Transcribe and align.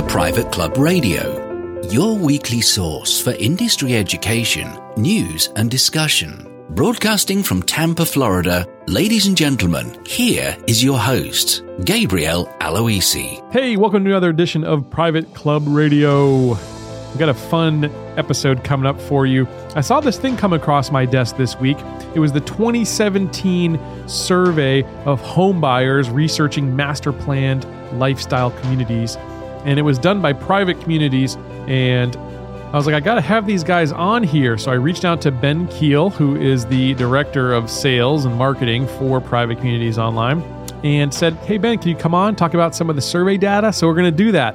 To 0.00 0.06
Private 0.06 0.50
Club 0.50 0.78
Radio, 0.78 1.82
your 1.90 2.16
weekly 2.16 2.62
source 2.62 3.20
for 3.20 3.32
industry 3.32 3.94
education, 3.96 4.66
news, 4.96 5.50
and 5.56 5.70
discussion. 5.70 6.50
Broadcasting 6.70 7.42
from 7.42 7.62
Tampa, 7.62 8.06
Florida, 8.06 8.66
ladies 8.86 9.26
and 9.26 9.36
gentlemen, 9.36 10.02
here 10.06 10.56
is 10.66 10.82
your 10.82 10.98
host, 10.98 11.62
Gabriel 11.84 12.46
Aloisi. 12.62 13.52
Hey, 13.52 13.76
welcome 13.76 14.02
to 14.04 14.10
another 14.10 14.30
edition 14.30 14.64
of 14.64 14.88
Private 14.88 15.34
Club 15.34 15.64
Radio. 15.66 16.54
We've 16.54 17.18
got 17.18 17.28
a 17.28 17.34
fun 17.34 17.84
episode 18.16 18.64
coming 18.64 18.86
up 18.86 18.98
for 18.98 19.26
you. 19.26 19.46
I 19.74 19.82
saw 19.82 20.00
this 20.00 20.18
thing 20.18 20.34
come 20.34 20.54
across 20.54 20.90
my 20.90 21.04
desk 21.04 21.36
this 21.36 21.56
week. 21.56 21.76
It 22.14 22.20
was 22.20 22.32
the 22.32 22.40
2017 22.40 23.78
survey 24.08 24.82
of 25.04 25.20
homebuyers 25.20 26.10
researching 26.10 26.74
master 26.74 27.12
planned 27.12 27.66
lifestyle 27.98 28.50
communities. 28.52 29.18
And 29.64 29.78
it 29.78 29.82
was 29.82 29.98
done 29.98 30.20
by 30.20 30.32
private 30.32 30.80
communities. 30.80 31.36
And 31.66 32.16
I 32.16 32.76
was 32.76 32.86
like, 32.86 32.94
I 32.94 33.00
got 33.00 33.16
to 33.16 33.20
have 33.20 33.46
these 33.46 33.64
guys 33.64 33.90
on 33.92 34.22
here. 34.22 34.56
So 34.56 34.70
I 34.70 34.74
reached 34.74 35.04
out 35.04 35.20
to 35.22 35.30
Ben 35.30 35.66
Keel, 35.68 36.10
who 36.10 36.36
is 36.36 36.66
the 36.66 36.94
director 36.94 37.52
of 37.52 37.68
sales 37.68 38.24
and 38.24 38.34
marketing 38.36 38.86
for 38.86 39.20
private 39.20 39.58
communities 39.58 39.98
online, 39.98 40.40
and 40.84 41.12
said, 41.12 41.34
Hey, 41.34 41.58
Ben, 41.58 41.78
can 41.78 41.88
you 41.88 41.96
come 41.96 42.14
on, 42.14 42.36
talk 42.36 42.54
about 42.54 42.74
some 42.74 42.88
of 42.88 42.96
the 42.96 43.02
survey 43.02 43.36
data? 43.36 43.72
So 43.72 43.88
we're 43.88 43.94
going 43.94 44.04
to 44.04 44.24
do 44.24 44.32
that. 44.32 44.54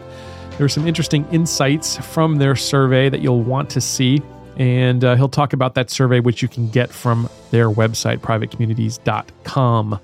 There 0.58 0.70
some 0.70 0.88
interesting 0.88 1.28
insights 1.34 1.98
from 1.98 2.38
their 2.38 2.56
survey 2.56 3.10
that 3.10 3.20
you'll 3.20 3.44
want 3.44 3.70
to 3.72 3.82
see. 3.82 4.22
And 4.56 5.04
uh, 5.04 5.16
he'll 5.16 5.28
talk 5.28 5.52
about 5.52 5.76
that 5.76 5.90
survey, 5.90 6.22
which 6.22 6.42
you 6.42 6.48
can 6.48 6.70
get 6.70 6.90
from 6.90 7.30
their 7.52 7.70
website, 7.70 8.20
privatecommunities.com. 8.20 10.00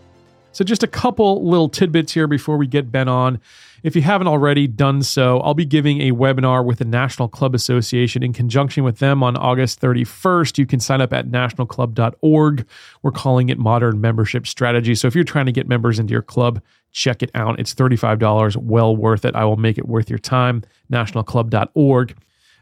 So, 0.53 0.63
just 0.63 0.83
a 0.83 0.87
couple 0.87 1.47
little 1.47 1.69
tidbits 1.69 2.13
here 2.13 2.27
before 2.27 2.57
we 2.57 2.67
get 2.67 2.91
Ben 2.91 3.07
on. 3.07 3.39
If 3.83 3.95
you 3.95 4.03
haven't 4.03 4.27
already 4.27 4.67
done 4.67 5.01
so, 5.01 5.39
I'll 5.39 5.55
be 5.55 5.65
giving 5.65 6.01
a 6.01 6.11
webinar 6.11 6.63
with 6.63 6.77
the 6.79 6.85
National 6.85 7.27
Club 7.27 7.55
Association 7.55 8.21
in 8.21 8.31
conjunction 8.31 8.83
with 8.83 8.99
them 8.99 9.23
on 9.23 9.35
August 9.35 9.81
31st. 9.81 10.59
You 10.59 10.67
can 10.67 10.79
sign 10.79 11.01
up 11.01 11.13
at 11.13 11.29
nationalclub.org. 11.29 12.67
We're 13.01 13.11
calling 13.11 13.49
it 13.49 13.57
Modern 13.57 13.99
Membership 13.99 14.45
Strategy. 14.45 14.93
So 14.93 15.07
if 15.07 15.15
you're 15.15 15.23
trying 15.23 15.47
to 15.47 15.51
get 15.51 15.67
members 15.67 15.97
into 15.97 16.11
your 16.11 16.21
club, 16.21 16.61
check 16.91 17.23
it 17.23 17.31
out. 17.33 17.59
It's 17.59 17.73
$35, 17.73 18.57
well 18.57 18.95
worth 18.95 19.25
it. 19.25 19.35
I 19.35 19.45
will 19.45 19.57
make 19.57 19.79
it 19.79 19.87
worth 19.87 20.09
your 20.09 20.19
time. 20.19 20.63
nationalclub.org. 20.91 22.15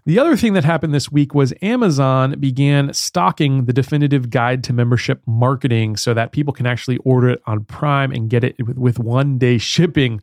The 0.10 0.18
other 0.18 0.36
thing 0.36 0.54
that 0.54 0.64
happened 0.64 0.92
this 0.92 1.12
week 1.12 1.36
was 1.36 1.54
Amazon 1.62 2.40
began 2.40 2.92
stocking 2.94 3.66
the 3.66 3.74
definitive 3.74 4.32
guide 4.32 4.64
to 4.64 4.74
membership 4.74 5.22
marketing 5.28 5.98
so 5.98 6.16
that 6.16 6.32
people 6.32 6.52
can 6.52 6.66
actually 6.66 6.98
order 7.06 7.30
it 7.30 7.44
on 7.46 7.64
Prime 7.66 8.12
and 8.12 8.28
get 8.28 8.44
it 8.44 8.56
with, 8.76 8.98
one 8.98 9.38
day 9.38 9.60
shipping, 9.60 10.20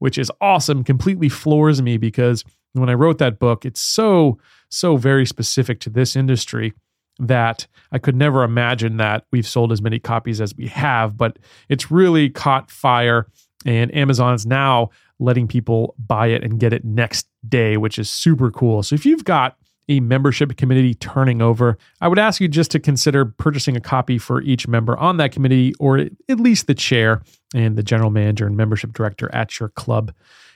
which 0.00 0.18
is 0.18 0.32
awesome. 0.40 0.82
Completely 0.82 1.28
floors 1.28 1.80
me 1.80 1.96
because 1.96 2.42
when 2.72 2.88
I 2.88 2.94
wrote 2.94 3.18
that 3.18 3.38
book, 3.38 3.64
it's 3.64 3.80
so, 3.80 4.40
so 4.68 4.96
very 4.96 5.24
specific 5.24 5.78
to 5.82 5.90
this 5.90 6.16
industry 6.16 6.74
that 7.20 7.68
I 7.92 8.00
could 8.00 8.16
never 8.16 8.42
imagine 8.42 8.96
that 8.96 9.26
we've 9.30 9.46
sold 9.46 9.70
as 9.70 9.80
many 9.80 10.00
copies 10.00 10.40
as 10.40 10.56
we 10.56 10.66
have, 10.66 11.16
but 11.16 11.38
it's 11.68 11.88
really 11.88 12.30
caught 12.30 12.68
fire. 12.68 13.28
And 13.64 13.94
Amazon 13.94 14.34
is 14.34 14.44
now 14.44 14.90
letting 15.20 15.46
people 15.46 15.94
buy 15.98 16.26
it 16.28 16.42
and 16.42 16.58
get 16.58 16.72
it 16.72 16.84
next 16.84 17.28
day, 17.48 17.76
which 17.76 17.98
is 17.98 18.10
super 18.10 18.50
cool. 18.50 18.82
So 18.82 18.94
if 18.94 19.06
you've 19.06 19.24
got 19.24 19.56
a 19.88 20.00
membership 20.00 20.56
committee 20.56 20.94
turning 20.94 21.42
over, 21.42 21.76
I 22.00 22.08
would 22.08 22.18
ask 22.18 22.40
you 22.40 22.48
just 22.48 22.70
to 22.72 22.80
consider 22.80 23.24
purchasing 23.24 23.76
a 23.76 23.80
copy 23.80 24.18
for 24.18 24.40
each 24.42 24.66
member 24.66 24.96
on 24.96 25.16
that 25.18 25.32
committee, 25.32 25.74
or 25.78 25.98
at 25.98 26.40
least 26.40 26.66
the 26.66 26.74
chair 26.74 27.22
and 27.54 27.76
the 27.76 27.82
general 27.82 28.10
manager 28.10 28.46
and 28.46 28.56
membership 28.56 28.92
director 28.92 29.28
at 29.34 29.58
your 29.60 29.68
club, 29.70 30.12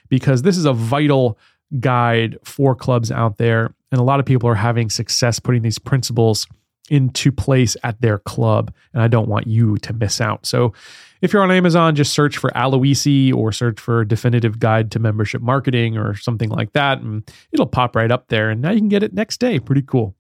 because 0.09 0.43
this 0.43 0.57
is 0.57 0.65
a 0.65 0.73
vital 0.73 1.39
guide 1.81 2.39
for 2.45 2.75
clubs 2.75 3.11
out 3.11 3.39
there. 3.39 3.75
And 3.91 4.01
a 4.01 4.05
lot 4.05 4.21
of 4.21 4.27
people 4.27 4.49
are 4.49 4.55
having 4.55 4.89
success 4.89 5.41
putting 5.41 5.63
these 5.63 5.79
principles 5.79 6.47
into 6.91 7.33
place 7.33 7.77
at 7.83 8.01
their 8.01 8.19
club. 8.19 8.73
And 8.93 9.03
I 9.03 9.09
don't 9.09 9.29
want 9.29 9.47
you 9.47 9.77
to 9.79 9.93
miss 9.93 10.21
out. 10.21 10.47
So 10.47 10.73
if 11.23 11.33
you're 11.33 11.43
on 11.43 11.51
Amazon, 11.51 11.95
just 11.95 12.13
search 12.13 12.37
for 12.37 12.51
Aloisi 12.51 13.35
or 13.35 13.53
search 13.53 13.81
for 13.81 14.05
Definitive 14.05 14.59
Guide 14.59 14.91
to 14.93 14.99
Membership 14.99 15.41
Marketing 15.41 15.97
or 15.97 16.15
something 16.15 16.51
like 16.51 16.73
that. 16.75 17.01
And 17.01 17.29
it'll 17.53 17.67
pop 17.67 17.97
right 17.97 18.11
up 18.11 18.29
there. 18.29 18.51
And 18.51 18.61
now 18.61 18.71
you 18.71 18.79
can 18.79 18.89
get 18.89 19.03
it 19.03 19.15
next 19.15 19.39
day. 19.39 19.59
Pretty 19.59 19.83
cool. 19.83 20.15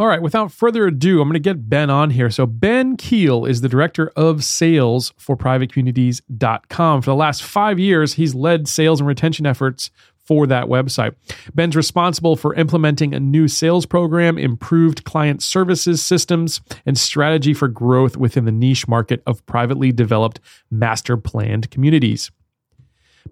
All 0.00 0.06
right, 0.06 0.22
without 0.22 0.50
further 0.50 0.86
ado, 0.86 1.20
I'm 1.20 1.28
going 1.28 1.34
to 1.34 1.40
get 1.40 1.68
Ben 1.68 1.90
on 1.90 2.08
here. 2.08 2.30
So, 2.30 2.46
Ben 2.46 2.96
Keel 2.96 3.44
is 3.44 3.60
the 3.60 3.68
director 3.68 4.10
of 4.16 4.42
sales 4.42 5.12
for 5.18 5.36
privatecommunities.com. 5.36 7.02
For 7.02 7.10
the 7.10 7.14
last 7.14 7.42
five 7.42 7.78
years, 7.78 8.14
he's 8.14 8.34
led 8.34 8.66
sales 8.66 9.00
and 9.00 9.06
retention 9.06 9.44
efforts 9.44 9.90
for 10.24 10.46
that 10.46 10.66
website. 10.66 11.14
Ben's 11.54 11.76
responsible 11.76 12.36
for 12.36 12.54
implementing 12.54 13.14
a 13.14 13.20
new 13.20 13.48
sales 13.48 13.86
program, 13.86 14.38
improved 14.38 15.04
client 15.04 15.42
services 15.42 16.02
systems, 16.02 16.60
and 16.86 16.96
strategy 16.96 17.54
for 17.54 17.68
growth 17.68 18.16
within 18.16 18.44
the 18.44 18.52
niche 18.52 18.86
market 18.86 19.22
of 19.26 19.44
privately 19.46 19.92
developed 19.92 20.40
master 20.70 21.16
planned 21.16 21.70
communities. 21.70 22.30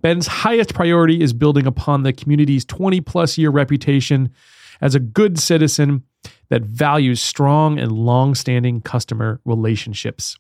Ben's 0.01 0.27
highest 0.27 0.75
priority 0.75 1.21
is 1.21 1.33
building 1.33 1.67
upon 1.67 2.03
the 2.03 2.13
community's 2.13 2.65
20 2.65 3.01
plus 3.01 3.39
year 3.39 3.51
reputation 3.51 4.33
as 4.81 4.95
a 4.95 5.01
good 5.01 5.39
citizen 5.39 6.05
that 6.51 6.63
values 6.63 7.21
strong 7.21 7.79
and 7.79 7.93
long 7.93 8.35
standing 8.35 8.81
customer 8.81 9.41
relationships. 9.45 10.39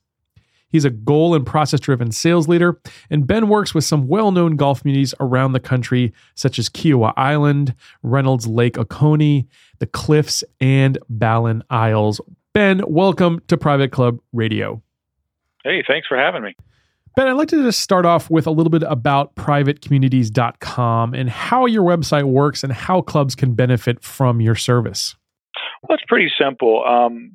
He's 0.68 0.84
a 0.84 0.90
goal 0.90 1.34
and 1.34 1.46
process 1.46 1.80
driven 1.80 2.12
sales 2.12 2.48
leader, 2.48 2.80
and 3.10 3.26
Ben 3.26 3.48
works 3.48 3.74
with 3.74 3.84
some 3.84 4.06
well 4.06 4.32
known 4.32 4.56
golf 4.56 4.80
communities 4.82 5.14
around 5.20 5.52
the 5.52 5.60
country, 5.60 6.12
such 6.34 6.58
as 6.58 6.68
Kiawah 6.68 7.14
Island, 7.16 7.74
Reynolds 8.02 8.46
Lake 8.46 8.78
Oconee, 8.78 9.46
the 9.78 9.86
Cliffs, 9.86 10.44
and 10.60 10.98
Ballen 11.10 11.62
Isles. 11.70 12.20
Ben, 12.52 12.82
welcome 12.86 13.40
to 13.48 13.56
Private 13.56 13.92
Club 13.92 14.18
Radio. 14.32 14.82
Hey, 15.64 15.82
thanks 15.86 16.06
for 16.06 16.16
having 16.16 16.42
me. 16.42 16.54
Ben, 17.16 17.26
I'd 17.26 17.32
like 17.32 17.48
to 17.48 17.62
just 17.62 17.80
start 17.80 18.06
off 18.06 18.30
with 18.30 18.46
a 18.46 18.50
little 18.50 18.70
bit 18.70 18.84
about 18.84 19.34
privatecommunities.com 19.34 21.14
and 21.14 21.28
how 21.28 21.66
your 21.66 21.82
website 21.82 22.24
works 22.24 22.62
and 22.62 22.72
how 22.72 23.00
clubs 23.00 23.34
can 23.34 23.54
benefit 23.54 24.04
from 24.04 24.40
your 24.40 24.54
service. 24.54 25.16
Well, 25.82 25.96
it's 25.96 26.04
pretty 26.08 26.30
simple. 26.38 26.84
Um, 26.84 27.32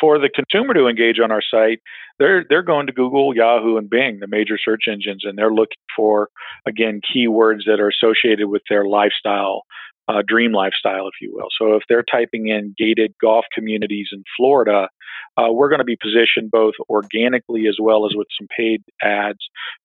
for 0.00 0.18
the 0.18 0.28
consumer 0.28 0.74
to 0.74 0.88
engage 0.88 1.18
on 1.20 1.30
our 1.30 1.42
site, 1.42 1.80
they're 2.18 2.44
they're 2.48 2.62
going 2.62 2.86
to 2.86 2.92
Google, 2.92 3.34
Yahoo, 3.34 3.76
and 3.76 3.88
Bing, 3.88 4.20
the 4.20 4.26
major 4.26 4.58
search 4.62 4.84
engines, 4.88 5.24
and 5.24 5.38
they're 5.38 5.52
looking 5.52 5.78
for 5.96 6.28
again 6.66 7.00
keywords 7.00 7.64
that 7.66 7.80
are 7.80 7.88
associated 7.88 8.48
with 8.48 8.62
their 8.68 8.84
lifestyle, 8.86 9.62
uh, 10.08 10.22
dream 10.26 10.52
lifestyle, 10.52 11.06
if 11.06 11.14
you 11.20 11.32
will. 11.34 11.48
So 11.58 11.74
if 11.74 11.82
they're 11.88 12.04
typing 12.04 12.48
in 12.48 12.74
gated 12.76 13.14
golf 13.20 13.44
communities 13.54 14.08
in 14.12 14.24
Florida, 14.36 14.88
uh, 15.36 15.52
we're 15.52 15.68
going 15.68 15.78
to 15.78 15.84
be 15.84 15.96
positioned 15.96 16.50
both 16.50 16.74
organically 16.88 17.66
as 17.66 17.76
well 17.80 18.06
as 18.06 18.12
with 18.14 18.28
some 18.38 18.48
paid 18.56 18.82
ads 19.02 19.38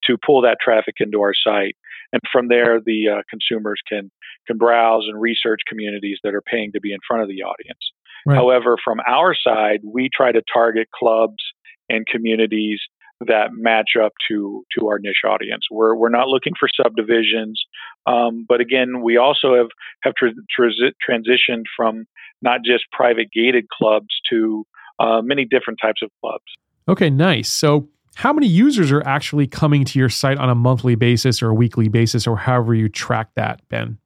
to 0.05 0.17
pull 0.23 0.41
that 0.41 0.57
traffic 0.61 0.95
into 0.99 1.21
our 1.21 1.33
site. 1.33 1.75
And 2.13 2.21
from 2.31 2.47
there, 2.47 2.79
the 2.79 3.17
uh, 3.17 3.21
consumers 3.29 3.81
can 3.87 4.11
can 4.47 4.57
browse 4.57 5.05
and 5.07 5.19
research 5.19 5.61
communities 5.67 6.19
that 6.23 6.33
are 6.33 6.41
paying 6.41 6.71
to 6.73 6.79
be 6.79 6.93
in 6.93 6.99
front 7.07 7.23
of 7.23 7.29
the 7.29 7.43
audience. 7.43 7.91
Right. 8.25 8.35
However, 8.35 8.77
from 8.83 8.99
our 9.07 9.35
side, 9.35 9.81
we 9.83 10.09
try 10.13 10.31
to 10.31 10.41
target 10.53 10.87
clubs 10.93 11.43
and 11.89 12.05
communities 12.07 12.79
that 13.25 13.49
match 13.53 13.91
up 14.01 14.13
to 14.27 14.63
to 14.77 14.87
our 14.87 14.99
niche 14.99 15.23
audience. 15.27 15.63
We're 15.71 15.95
we're 15.95 16.09
not 16.09 16.27
looking 16.27 16.53
for 16.59 16.69
subdivisions, 16.81 17.61
um, 18.05 18.45
but 18.47 18.61
again, 18.61 19.01
we 19.01 19.17
also 19.17 19.55
have 19.55 19.67
have 20.03 20.13
tra- 20.15 20.33
tra- 20.49 20.91
transitioned 21.07 21.63
from 21.75 22.05
not 22.41 22.61
just 22.63 22.85
private 22.91 23.31
gated 23.31 23.69
clubs 23.69 24.19
to 24.29 24.65
uh, 24.99 25.21
many 25.23 25.45
different 25.45 25.79
types 25.81 26.01
of 26.01 26.09
clubs. 26.21 26.45
Okay, 26.87 27.09
nice. 27.09 27.49
So. 27.49 27.89
How 28.17 28.33
many 28.33 28.47
users 28.47 28.91
are 28.91 29.05
actually 29.05 29.45
coming 29.45 29.85
to 29.85 29.99
your 29.99 30.09
site 30.09 30.39
on 30.39 30.49
a 30.49 30.55
monthly 30.55 30.95
basis 30.95 31.43
or 31.43 31.49
a 31.49 31.53
weekly 31.53 31.87
basis, 31.87 32.25
or 32.25 32.35
however 32.35 32.73
you 32.73 32.89
track 32.89 33.29
that, 33.35 33.61
Ben? 33.69 33.99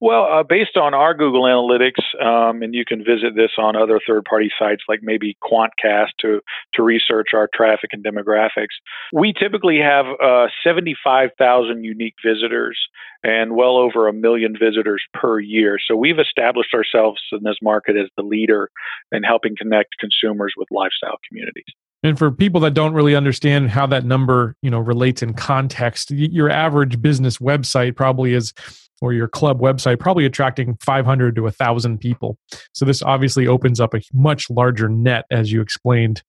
Well, 0.00 0.24
uh, 0.24 0.42
based 0.42 0.76
on 0.76 0.92
our 0.92 1.14
Google 1.14 1.44
Analytics, 1.44 2.02
um, 2.20 2.62
and 2.62 2.74
you 2.74 2.84
can 2.84 3.04
visit 3.04 3.36
this 3.36 3.52
on 3.58 3.76
other 3.76 4.00
third-party 4.04 4.50
sites 4.58 4.82
like 4.88 5.04
maybe 5.04 5.36
Quantcast 5.40 6.08
to 6.22 6.40
to 6.74 6.82
research 6.82 7.28
our 7.32 7.48
traffic 7.54 7.90
and 7.92 8.04
demographics. 8.04 8.74
We 9.12 9.32
typically 9.32 9.78
have 9.78 10.06
uh, 10.20 10.48
75,000 10.64 11.84
unique 11.84 12.16
visitors 12.26 12.76
and 13.22 13.54
well 13.54 13.76
over 13.76 14.08
a 14.08 14.12
million 14.12 14.56
visitors 14.60 15.04
per 15.14 15.38
year. 15.38 15.78
So 15.78 15.94
we've 15.94 16.18
established 16.18 16.74
ourselves 16.74 17.22
in 17.30 17.44
this 17.44 17.58
market 17.62 17.96
as 17.96 18.08
the 18.16 18.24
leader 18.24 18.68
in 19.12 19.22
helping 19.22 19.54
connect 19.56 19.94
consumers 20.00 20.54
with 20.56 20.66
lifestyle 20.72 21.20
communities. 21.28 21.72
And 22.02 22.18
for 22.18 22.32
people 22.32 22.60
that 22.62 22.74
don't 22.74 22.94
really 22.94 23.14
understand 23.14 23.70
how 23.70 23.86
that 23.86 24.04
number, 24.04 24.56
you 24.60 24.70
know, 24.70 24.80
relates 24.80 25.22
in 25.22 25.34
context, 25.34 26.10
your 26.10 26.50
average 26.50 27.00
business 27.00 27.38
website 27.38 27.94
probably 27.94 28.34
is 28.34 28.52
or 29.00 29.12
your 29.12 29.28
club 29.28 29.60
website 29.60 29.98
probably 29.98 30.24
attracting 30.24 30.76
500 30.80 31.34
to 31.34 31.42
1000 31.42 31.98
people. 31.98 32.38
So 32.72 32.84
this 32.84 33.02
obviously 33.02 33.46
opens 33.46 33.80
up 33.80 33.94
a 33.94 34.00
much 34.12 34.48
larger 34.48 34.88
net 34.88 35.24
as 35.30 35.52
you 35.52 35.60
explained 35.60 36.22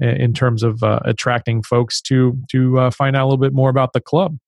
in 0.00 0.32
terms 0.32 0.62
of 0.62 0.82
uh, 0.82 1.00
attracting 1.04 1.62
folks 1.62 2.00
to 2.00 2.38
to 2.50 2.78
uh, 2.78 2.90
find 2.90 3.16
out 3.16 3.24
a 3.24 3.26
little 3.26 3.38
bit 3.38 3.52
more 3.52 3.68
about 3.68 3.92
the 3.92 4.00
club. 4.00 4.38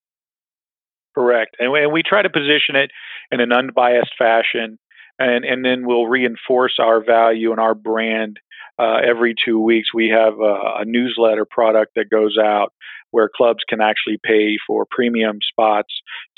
Correct, 1.14 1.56
and 1.58 1.73
we, 1.73 1.82
and 1.82 1.93
we 1.93 2.02
try 2.02 2.23
to 2.23 2.31
position 2.31 2.75
it 2.75 2.90
in 3.31 3.40
an 3.40 3.52
unbiased 3.52 4.14
fashion, 4.17 4.79
and 5.19 5.44
and 5.44 5.64
then 5.64 5.87
we'll 5.87 6.06
reinforce 6.06 6.76
our 6.79 7.05
value 7.05 7.50
and 7.50 7.61
our 7.61 7.75
brand 7.75 8.38
uh, 8.78 8.98
every 9.04 9.34
two 9.34 9.60
weeks. 9.60 9.92
We 9.94 10.08
have 10.08 10.40
a, 10.40 10.80
a, 10.80 10.84
newsletter 10.84 11.44
product 11.44 11.92
that 11.96 12.10
goes 12.10 12.38
out 12.38 12.72
where 13.10 13.28
clubs 13.34 13.60
can 13.69 13.80
actually 13.80 14.19
pay 14.24 14.56
for 14.66 14.86
premium 14.90 15.38
spots 15.46 15.92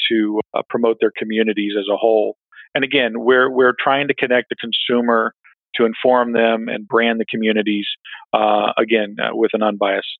to 0.09 0.41
uh, 0.53 0.63
promote 0.69 0.99
their 1.01 1.13
communities 1.17 1.75
as 1.79 1.87
a 1.91 1.97
whole. 1.97 2.37
And 2.75 2.83
again, 2.83 3.21
we're 3.21 3.49
we're 3.49 3.75
trying 3.79 4.09
to 4.09 4.15
connect 4.15 4.49
the 4.49 4.57
consumer 4.57 5.35
to 5.77 5.85
inform 5.85 6.33
them 6.33 6.69
and 6.69 6.87
brand 6.87 7.21
the 7.21 7.25
communities 7.25 7.87
uh, 8.33 8.73
again 8.77 9.17
uh, 9.23 9.31
with 9.33 9.53
an 9.55 9.63
unbiased 9.63 10.19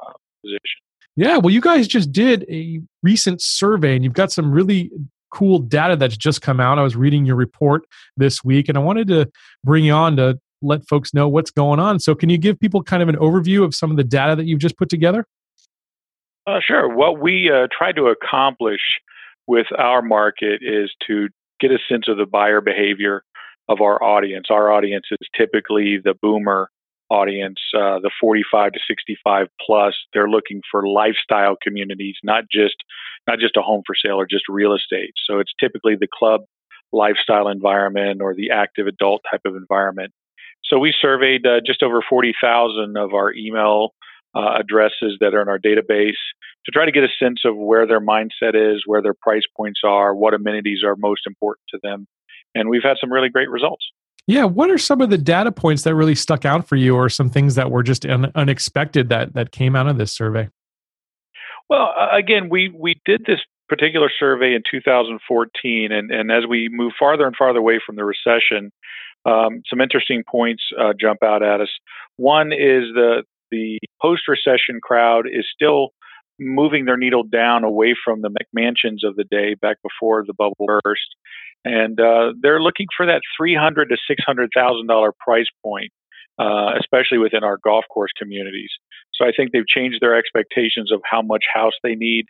uh, 0.00 0.12
position. 0.42 0.80
Yeah, 1.16 1.36
well, 1.36 1.50
you 1.50 1.60
guys 1.60 1.86
just 1.86 2.10
did 2.10 2.44
a 2.50 2.80
recent 3.04 3.40
survey, 3.40 3.94
and 3.94 4.02
you've 4.02 4.14
got 4.14 4.32
some 4.32 4.50
really 4.50 4.90
cool 5.30 5.58
data 5.58 5.96
that's 5.96 6.16
just 6.16 6.42
come 6.42 6.60
out. 6.60 6.78
I 6.78 6.82
was 6.82 6.96
reading 6.96 7.24
your 7.24 7.36
report 7.36 7.82
this 8.16 8.42
week, 8.42 8.68
and 8.68 8.76
I 8.76 8.80
wanted 8.80 9.08
to 9.08 9.30
bring 9.62 9.84
you 9.84 9.92
on 9.92 10.16
to 10.16 10.38
let 10.64 10.86
folks 10.88 11.14
know 11.14 11.28
what's 11.28 11.50
going 11.50 11.78
on. 11.78 12.00
So, 12.00 12.14
can 12.14 12.28
you 12.28 12.38
give 12.38 12.58
people 12.58 12.82
kind 12.82 13.02
of 13.02 13.08
an 13.08 13.16
overview 13.16 13.64
of 13.64 13.74
some 13.74 13.90
of 13.90 13.96
the 13.96 14.04
data 14.04 14.36
that 14.36 14.46
you've 14.46 14.60
just 14.60 14.76
put 14.76 14.88
together? 14.88 15.26
Uh, 16.46 16.60
sure. 16.64 16.94
What 16.94 17.20
we 17.20 17.50
uh, 17.50 17.68
try 17.76 17.92
to 17.92 18.06
accomplish 18.06 18.80
with 19.46 19.66
our 19.78 20.02
market 20.02 20.60
is 20.62 20.92
to 21.06 21.28
get 21.60 21.70
a 21.70 21.78
sense 21.88 22.08
of 22.08 22.16
the 22.16 22.26
buyer 22.26 22.60
behavior 22.60 23.24
of 23.68 23.80
our 23.80 24.02
audience. 24.02 24.46
Our 24.50 24.70
audience 24.70 25.06
is 25.10 25.28
typically 25.36 25.98
the 26.02 26.14
boomer 26.20 26.70
audience, 27.10 27.58
uh, 27.74 27.98
the 28.00 28.10
45 28.20 28.72
to 28.72 28.80
65 28.86 29.46
plus. 29.64 29.94
They're 30.12 30.28
looking 30.28 30.60
for 30.70 30.86
lifestyle 30.86 31.56
communities, 31.62 32.16
not 32.22 32.44
just 32.50 32.76
not 33.26 33.38
just 33.38 33.56
a 33.56 33.62
home 33.62 33.82
for 33.86 33.94
sale 33.94 34.16
or 34.16 34.26
just 34.26 34.44
real 34.48 34.74
estate. 34.74 35.14
So 35.26 35.38
it's 35.38 35.52
typically 35.58 35.96
the 35.96 36.08
club 36.12 36.42
lifestyle 36.92 37.48
environment 37.48 38.20
or 38.20 38.34
the 38.34 38.50
active 38.50 38.86
adult 38.86 39.22
type 39.30 39.42
of 39.44 39.56
environment. 39.56 40.12
So 40.66 40.78
we 40.78 40.94
surveyed 41.00 41.46
uh, 41.46 41.60
just 41.64 41.82
over 41.82 42.00
40,000 42.08 42.96
of 42.96 43.12
our 43.14 43.32
email 43.34 43.90
uh, 44.34 44.58
addresses 44.58 45.16
that 45.20 45.34
are 45.34 45.42
in 45.42 45.48
our 45.48 45.58
database 45.58 46.18
to 46.64 46.72
try 46.72 46.84
to 46.84 46.92
get 46.92 47.04
a 47.04 47.08
sense 47.22 47.40
of 47.44 47.56
where 47.56 47.86
their 47.86 48.00
mindset 48.00 48.54
is, 48.54 48.82
where 48.86 49.02
their 49.02 49.14
price 49.14 49.44
points 49.56 49.80
are, 49.84 50.14
what 50.14 50.34
amenities 50.34 50.82
are 50.84 50.96
most 50.96 51.22
important 51.26 51.64
to 51.70 51.78
them. 51.82 52.06
And 52.54 52.68
we've 52.68 52.82
had 52.82 52.96
some 53.00 53.12
really 53.12 53.28
great 53.28 53.50
results. 53.50 53.84
Yeah, 54.26 54.44
what 54.44 54.70
are 54.70 54.78
some 54.78 55.02
of 55.02 55.10
the 55.10 55.18
data 55.18 55.52
points 55.52 55.82
that 55.82 55.94
really 55.94 56.14
stuck 56.14 56.46
out 56.46 56.66
for 56.66 56.76
you, 56.76 56.96
or 56.96 57.10
some 57.10 57.28
things 57.28 57.56
that 57.56 57.70
were 57.70 57.82
just 57.82 58.06
un- 58.06 58.32
unexpected 58.34 59.10
that 59.10 59.34
that 59.34 59.52
came 59.52 59.76
out 59.76 59.86
of 59.86 59.98
this 59.98 60.12
survey? 60.12 60.48
Well, 61.68 61.92
again, 62.10 62.48
we 62.48 62.70
we 62.74 63.00
did 63.04 63.24
this 63.26 63.40
particular 63.68 64.10
survey 64.18 64.54
in 64.54 64.62
2014, 64.70 65.92
and 65.92 66.10
and 66.10 66.32
as 66.32 66.44
we 66.48 66.70
move 66.72 66.92
farther 66.98 67.26
and 67.26 67.36
farther 67.36 67.58
away 67.58 67.80
from 67.84 67.96
the 67.96 68.04
recession, 68.04 68.72
um, 69.24 69.62
some 69.68 69.80
interesting 69.80 70.22
points 70.28 70.62
uh, 70.78 70.92
jump 70.98 71.22
out 71.22 71.42
at 71.42 71.60
us. 71.60 71.70
One 72.16 72.52
is 72.52 72.84
the 72.94 73.24
the 73.50 73.78
post-recession 74.02 74.80
crowd 74.82 75.26
is 75.30 75.46
still 75.54 75.90
moving 76.40 76.84
their 76.84 76.96
needle 76.96 77.22
down 77.22 77.62
away 77.62 77.94
from 78.04 78.22
the 78.22 78.30
McMansions 78.30 79.06
of 79.08 79.14
the 79.14 79.24
day 79.30 79.54
back 79.54 79.76
before 79.82 80.24
the 80.26 80.34
bubble 80.34 80.66
burst, 80.66 81.14
and 81.64 82.00
uh, 82.00 82.32
they're 82.40 82.60
looking 82.60 82.86
for 82.96 83.06
that 83.06 83.22
three 83.36 83.54
hundred 83.54 83.88
to 83.90 83.96
six 84.08 84.22
hundred 84.24 84.50
thousand 84.54 84.86
dollar 84.88 85.12
price 85.20 85.46
point, 85.64 85.92
uh, 86.38 86.72
especially 86.78 87.18
within 87.18 87.44
our 87.44 87.58
golf 87.64 87.84
course 87.92 88.10
communities. 88.18 88.70
So 89.14 89.24
I 89.24 89.32
think 89.36 89.52
they've 89.52 89.66
changed 89.66 89.98
their 90.00 90.16
expectations 90.16 90.90
of 90.90 91.00
how 91.08 91.22
much 91.22 91.44
house 91.52 91.74
they 91.84 91.94
need, 91.94 92.26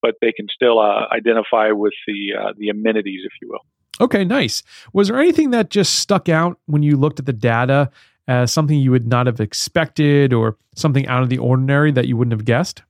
but 0.00 0.14
they 0.20 0.32
can 0.32 0.46
still 0.48 0.78
uh, 0.78 1.06
identify 1.12 1.72
with 1.72 1.94
the 2.06 2.34
uh, 2.38 2.52
the 2.56 2.68
amenities, 2.68 3.22
if 3.24 3.32
you 3.42 3.48
will. 3.48 3.64
Okay, 4.00 4.24
nice. 4.24 4.62
Was 4.92 5.08
there 5.08 5.18
anything 5.18 5.50
that 5.50 5.70
just 5.70 5.96
stuck 5.96 6.28
out 6.28 6.58
when 6.66 6.82
you 6.82 6.96
looked 6.96 7.18
at 7.18 7.26
the 7.26 7.32
data 7.32 7.90
as 8.26 8.52
something 8.52 8.78
you 8.78 8.90
would 8.90 9.06
not 9.06 9.26
have 9.26 9.40
expected, 9.40 10.32
or 10.32 10.56
something 10.74 11.06
out 11.06 11.22
of 11.22 11.28
the 11.28 11.38
ordinary 11.38 11.90
that 11.92 12.06
you 12.06 12.16
wouldn't 12.16 12.32
have 12.32 12.44
guessed? 12.44 12.82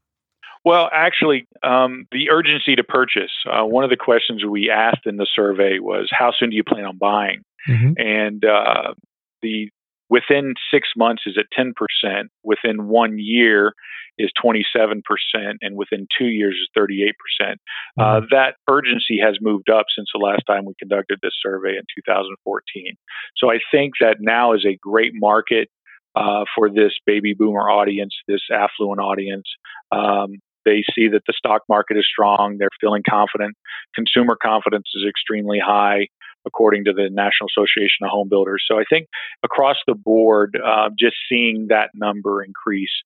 Well, 0.64 0.90
actually, 0.92 1.46
um, 1.62 2.06
the 2.10 2.30
urgency 2.30 2.74
to 2.76 2.84
purchase. 2.84 3.30
Uh, 3.46 3.64
one 3.64 3.84
of 3.84 3.90
the 3.90 3.96
questions 3.96 4.44
we 4.44 4.68
asked 4.70 5.06
in 5.06 5.16
the 5.16 5.26
survey 5.34 5.78
was, 5.78 6.08
"How 6.10 6.32
soon 6.36 6.50
do 6.50 6.56
you 6.56 6.64
plan 6.64 6.84
on 6.84 6.98
buying?" 6.98 7.42
Mm-hmm. 7.68 7.92
And 7.96 8.44
uh, 8.44 8.94
the 9.40 9.70
within 10.10 10.54
six 10.72 10.88
months 10.96 11.22
is 11.26 11.36
at 11.38 11.46
ten 11.52 11.72
percent. 11.74 12.30
Within 12.42 12.88
one 12.88 13.18
year 13.18 13.74
is 14.18 14.30
twenty 14.40 14.64
seven 14.74 15.02
percent, 15.04 15.58
and 15.62 15.76
within 15.76 16.06
two 16.16 16.26
years 16.26 16.54
is 16.54 16.68
thirty 16.74 17.02
eight 17.02 17.16
percent. 17.18 17.60
Uh, 17.98 18.20
mm-hmm. 18.20 18.26
That 18.30 18.54
urgency 18.68 19.18
has 19.22 19.38
moved 19.40 19.70
up 19.70 19.86
since 19.96 20.08
the 20.12 20.20
last 20.20 20.42
time 20.46 20.64
we 20.64 20.74
conducted 20.78 21.18
this 21.22 21.34
survey 21.42 21.70
in 21.70 21.84
2014. 21.94 22.94
So 23.36 23.50
I 23.50 23.58
think 23.70 23.94
that 24.00 24.16
now 24.20 24.52
is 24.54 24.64
a 24.66 24.78
great 24.80 25.12
market 25.14 25.68
uh, 26.16 26.44
for 26.54 26.70
this 26.70 26.92
baby 27.06 27.34
boomer 27.34 27.70
audience, 27.70 28.14
this 28.26 28.42
affluent 28.52 29.00
audience. 29.00 29.46
Um, 29.92 30.38
they 30.64 30.84
see 30.94 31.08
that 31.08 31.22
the 31.26 31.32
stock 31.36 31.62
market 31.68 31.96
is 31.96 32.06
strong. 32.10 32.56
They're 32.58 32.68
feeling 32.80 33.02
confident. 33.08 33.56
Consumer 33.94 34.36
confidence 34.40 34.88
is 34.94 35.06
extremely 35.08 35.58
high, 35.64 36.08
according 36.48 36.84
to 36.86 36.92
the 36.92 37.08
National 37.10 37.48
Association 37.54 38.02
of 38.02 38.10
Home 38.10 38.28
Builders. 38.28 38.64
So 38.66 38.80
I 38.80 38.84
think 38.90 39.06
across 39.44 39.76
the 39.86 39.94
board, 39.94 40.58
uh, 40.64 40.88
just 40.98 41.16
seeing 41.28 41.68
that 41.68 41.90
number 41.94 42.42
increase 42.42 42.96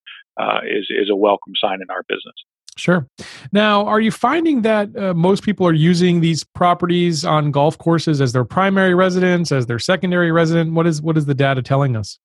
uh, 0.40 0.60
is 0.64 0.86
is 0.88 1.10
a 1.10 1.16
welcome 1.16 1.52
sign 1.60 1.80
in 1.82 1.90
our 1.90 2.04
business. 2.08 2.38
Sure. 2.78 3.06
Now, 3.52 3.84
are 3.86 4.00
you 4.00 4.10
finding 4.10 4.62
that 4.62 4.96
uh, 4.96 5.12
most 5.12 5.42
people 5.42 5.66
are 5.66 5.74
using 5.74 6.20
these 6.20 6.42
properties 6.42 7.22
on 7.22 7.50
golf 7.50 7.76
courses 7.76 8.20
as 8.20 8.32
their 8.32 8.44
primary 8.44 8.94
residence, 8.94 9.52
as 9.52 9.66
their 9.66 9.78
secondary 9.78 10.32
residence? 10.32 10.70
What 10.70 10.86
is 10.86 11.02
what 11.02 11.18
is 11.18 11.26
the 11.26 11.34
data 11.34 11.62
telling 11.62 11.96
us? 11.96 12.18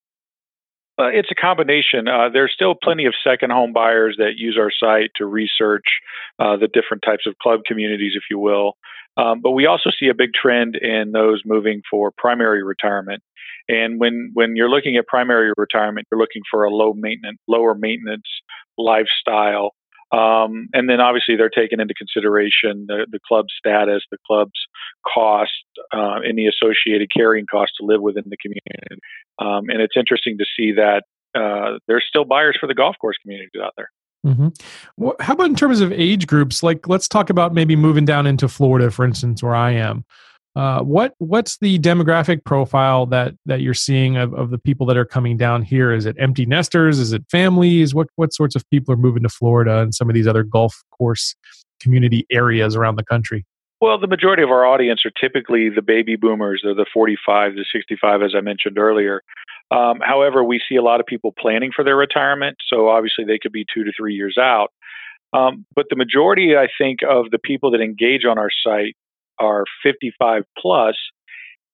Uh, 1.00 1.10
it's 1.10 1.30
a 1.30 1.36
combination. 1.36 2.08
Uh, 2.08 2.28
there's 2.31 2.52
still 2.54 2.74
plenty 2.74 3.06
of 3.06 3.14
second 3.24 3.52
home 3.52 3.72
buyers 3.72 4.16
that 4.18 4.38
use 4.38 4.58
our 4.60 4.72
site 4.72 5.12
to 5.16 5.25
research 5.28 5.86
uh, 6.40 6.58
the 6.58 6.68
different 6.68 7.04
types 7.06 7.28
of 7.28 7.38
club 7.38 7.60
communities, 7.68 8.14
if 8.16 8.24
you 8.31 8.40
will. 8.40 8.78
Um, 9.18 9.42
but 9.42 9.52
we 9.52 9.66
also 9.66 9.90
see 9.97 10.07
a 10.07 10.14
big 10.14 10.33
trend 10.33 10.76
in 10.76 11.12
those 11.12 11.42
moving 11.45 11.81
for 11.90 12.12
primary 12.18 12.64
retirement. 12.64 13.24
And 13.68 14.00
when 14.00 14.31
when 14.33 14.56
you're 14.56 14.69
looking 14.69 14.95
at 14.95 15.07
primary 15.07 15.52
retirement, 15.57 16.07
you're 16.12 16.19
looking 16.19 16.44
for 16.50 16.64
a 16.64 16.69
low 16.69 16.94
maintenance, 16.94 17.40
lower 17.47 17.76
maintenance 17.76 18.28
lifestyle 18.78 19.71
um, 20.12 20.69
and 20.74 20.90
then 20.90 21.02
obviously 21.02 21.36
they're 21.36 21.50
taking 21.50 21.81
into 21.81 21.94
consideration 21.94 22.86
the, 22.88 23.06
the 23.12 23.19
club's 23.28 23.54
status, 23.57 24.04
the 24.09 24.18
club's 24.26 24.68
cost, 25.06 25.52
uh, 25.94 26.19
any 26.28 26.47
associated 26.47 27.09
carrying 27.16 27.45
cost 27.45 27.74
to 27.80 27.86
live 27.86 28.02
within 28.02 28.24
the 28.28 28.38
community. 28.38 29.02
Um, 29.40 29.69
and 29.69 29.81
it's 29.81 29.97
interesting 29.97 30.38
to 30.38 30.45
see 30.56 30.74
that 30.74 31.04
uh, 31.36 31.80
there's 31.88 32.06
still 32.07 32.24
buyers 32.24 32.57
for 32.59 32.68
the 32.68 32.74
golf 32.74 32.95
course 33.02 33.18
communities 33.21 33.52
out 33.62 33.74
there. 33.76 33.90
Mm-hmm. 34.26 34.47
Well, 34.97 35.16
how 35.19 35.33
about 35.33 35.47
in 35.47 35.56
terms 35.56 35.80
of 35.80 35.92
age 35.92 36.28
groups? 36.28 36.64
Like, 36.64 36.88
let's 36.88 37.07
talk 37.07 37.30
about 37.30 37.54
maybe 37.54 37.76
moving 37.76 38.06
down 38.06 38.28
into 38.28 38.47
Florida, 38.47 38.92
for 38.92 39.06
instance, 39.06 39.42
where 39.42 39.56
I 39.56 39.71
am. 39.71 40.06
Uh, 40.56 40.81
what 40.81 41.14
what's 41.19 41.59
the 41.59 41.78
demographic 41.78 42.44
profile 42.44 43.06
that 43.06 43.36
that 43.45 43.62
you're 43.62 43.76
seeing 43.76 44.18
of, 44.18 44.33
of 44.33 44.50
the 44.50 44.57
people 44.57 44.88
that 44.88 44.97
are 44.97 45.06
coming 45.06 45.38
down 45.38 45.62
here? 45.62 45.92
Is 45.92 46.07
it 46.07 46.16
empty 46.18 46.47
nesters? 46.47 46.97
Is 46.97 47.14
it 47.14 47.24
families? 47.30 47.94
What 47.94 48.07
what 48.16 48.33
sorts 48.33 48.56
of 48.56 48.68
people 48.71 48.92
are 48.92 48.97
moving 48.97 49.21
to 49.21 49.30
Florida 49.30 49.81
and 49.81 49.94
some 49.94 50.09
of 50.09 50.16
these 50.16 50.26
other 50.26 50.42
golf 50.42 50.83
course 50.90 51.36
community 51.80 52.26
areas 52.31 52.76
around 52.76 52.95
the 52.95 53.04
country? 53.04 53.45
Well, 53.80 54.00
the 54.00 54.07
majority 54.07 54.42
of 54.42 54.50
our 54.50 54.66
audience 54.66 55.06
are 55.06 55.12
typically 55.12 55.69
the 55.69 55.83
baby 55.83 56.16
boomers. 56.16 56.62
They're 56.64 56.74
the 56.74 56.88
45 56.92 57.56
to 57.56 57.64
65, 57.71 58.24
as 58.24 58.33
I 58.36 58.42
mentioned 58.42 58.80
earlier. 58.80 59.21
Um, 59.69 60.00
however, 60.02 60.44
we 60.44 60.62
see 60.68 60.76
a 60.76 60.81
lot 60.81 61.00
of 61.00 61.06
people 61.06 61.33
planning 61.38 61.71
for 61.76 61.83
their 61.83 61.95
retirement, 61.95 62.57
so 62.68 62.90
obviously 62.90 63.26
they 63.26 63.40
could 63.40 63.52
be 63.52 63.66
two 63.74 63.83
to 63.83 63.92
three 63.97 64.16
years 64.16 64.38
out. 64.40 64.69
Um, 65.33 65.66
but 65.76 65.88
the 65.90 65.97
majority, 65.97 66.56
I 66.56 66.68
think, 66.78 67.00
of 67.07 67.31
the 67.31 67.40
people 67.40 67.71
that 67.71 67.81
engage 67.81 68.24
on 68.26 68.38
our 68.38 68.50
site 68.64 68.95
are 69.40 69.66
55 69.83 70.44
plus, 70.57 70.95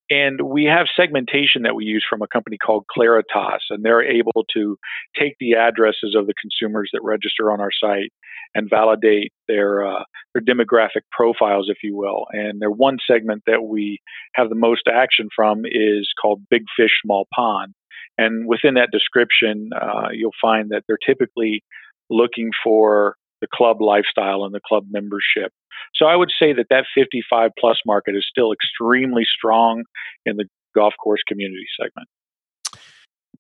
and 0.10 0.42
we 0.42 0.66
have 0.66 0.88
segmentation 0.96 1.62
that 1.64 1.76
we 1.76 1.86
use 1.86 2.06
from 2.08 2.22
a 2.22 2.28
company 2.28 2.58
called 2.58 2.86
Claritas, 2.96 3.62
and 3.70 3.84
they're 3.84 4.04
able 4.04 4.46
to 4.54 4.78
take 5.18 5.36
the 5.40 5.54
addresses 5.54 6.16
of 6.16 6.28
the 6.28 6.34
consumers 6.40 6.90
that 6.94 7.02
register 7.04 7.52
on 7.52 7.62
our 7.62 7.72
site 7.72 8.12
and 8.54 8.70
validate 8.70 9.32
their 9.48 9.86
uh, 9.86 10.04
their 10.34 10.42
demographic 10.42 11.02
profiles, 11.12 11.70
if 11.70 11.78
you 11.84 11.96
will. 11.96 12.26
And 12.32 12.62
their 12.62 12.72
one 12.72 12.98
segment 13.08 13.44
that 13.48 13.64
we 13.64 14.00
have 14.36 14.50
the 14.50 14.56
most 14.56 14.88
action 14.88 15.30
from 15.36 15.64
is 15.66 16.10
called 16.22 16.42
Big 16.50 16.64
Fish 16.76 16.92
Small 17.04 17.28
Pond. 17.34 17.74
And 18.18 18.48
within 18.48 18.76
that 18.76 18.92
description, 18.92 19.72
uh, 19.80 20.10
you'll 20.12 20.32
find 20.42 20.70
that 20.70 20.84
they're 20.88 20.98
typically 21.04 21.64
looking 22.10 22.52
for 22.64 23.16
the 23.42 23.48
club 23.52 23.82
lifestyle 23.82 24.46
and 24.46 24.54
the 24.54 24.62
club 24.66 24.86
membership. 24.90 25.52
So 25.96 26.06
I 26.06 26.16
would 26.16 26.32
say 26.40 26.54
that 26.54 26.68
that 26.70 26.86
55 26.96 27.52
plus 27.60 27.78
market 27.86 28.16
is 28.16 28.26
still 28.30 28.52
extremely 28.54 29.24
strong 29.26 29.84
in 30.26 30.38
the 30.38 30.46
golf 30.76 30.94
course 31.02 31.22
community 31.28 31.66
segment. 31.80 32.08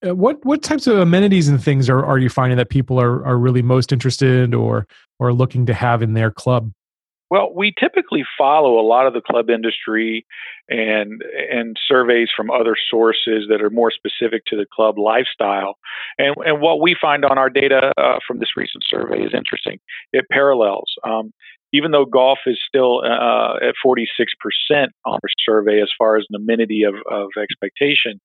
Uh, 0.05 0.15
what 0.15 0.43
what 0.43 0.61
types 0.61 0.87
of 0.87 0.97
amenities 0.97 1.47
and 1.47 1.63
things 1.63 1.89
are, 1.89 2.03
are 2.03 2.17
you 2.17 2.29
finding 2.29 2.57
that 2.57 2.69
people 2.69 2.99
are, 2.99 3.25
are 3.25 3.37
really 3.37 3.61
most 3.61 3.91
interested 3.91 4.43
in 4.43 4.53
or 4.53 4.85
or 5.19 5.31
looking 5.31 5.65
to 5.65 5.73
have 5.73 6.01
in 6.01 6.13
their 6.13 6.31
club? 6.31 6.71
Well, 7.33 7.51
we 7.51 7.73
typically 7.79 8.23
follow 8.37 8.79
a 8.79 8.85
lot 8.85 9.07
of 9.07 9.15
the 9.15 9.21
club 9.21 9.49
industry 9.49 10.23
and 10.69 11.23
and 11.51 11.75
surveys 11.87 12.29
from 12.37 12.51
other 12.51 12.75
sources 12.91 13.47
that 13.49 13.59
are 13.59 13.71
more 13.71 13.89
specific 13.89 14.45
to 14.49 14.55
the 14.55 14.67
club 14.71 14.99
lifestyle. 14.99 15.79
And 16.19 16.35
and 16.45 16.61
what 16.61 16.79
we 16.79 16.95
find 17.01 17.25
on 17.25 17.39
our 17.39 17.49
data 17.49 17.91
uh, 17.97 18.19
from 18.27 18.37
this 18.37 18.55
recent 18.55 18.83
survey 18.87 19.23
is 19.23 19.33
interesting. 19.35 19.79
It 20.11 20.25
parallels. 20.31 20.93
Um, 21.03 21.33
even 21.71 21.89
though 21.89 22.05
golf 22.05 22.37
is 22.45 22.59
still 22.67 23.01
uh, 23.03 23.55
at 23.67 23.73
46% 23.83 24.05
on 24.71 24.89
our 25.07 25.19
survey 25.43 25.81
as 25.81 25.89
far 25.97 26.17
as 26.17 26.25
an 26.29 26.35
amenity 26.35 26.83
of, 26.83 26.93
of 27.09 27.29
expectation, 27.41 28.21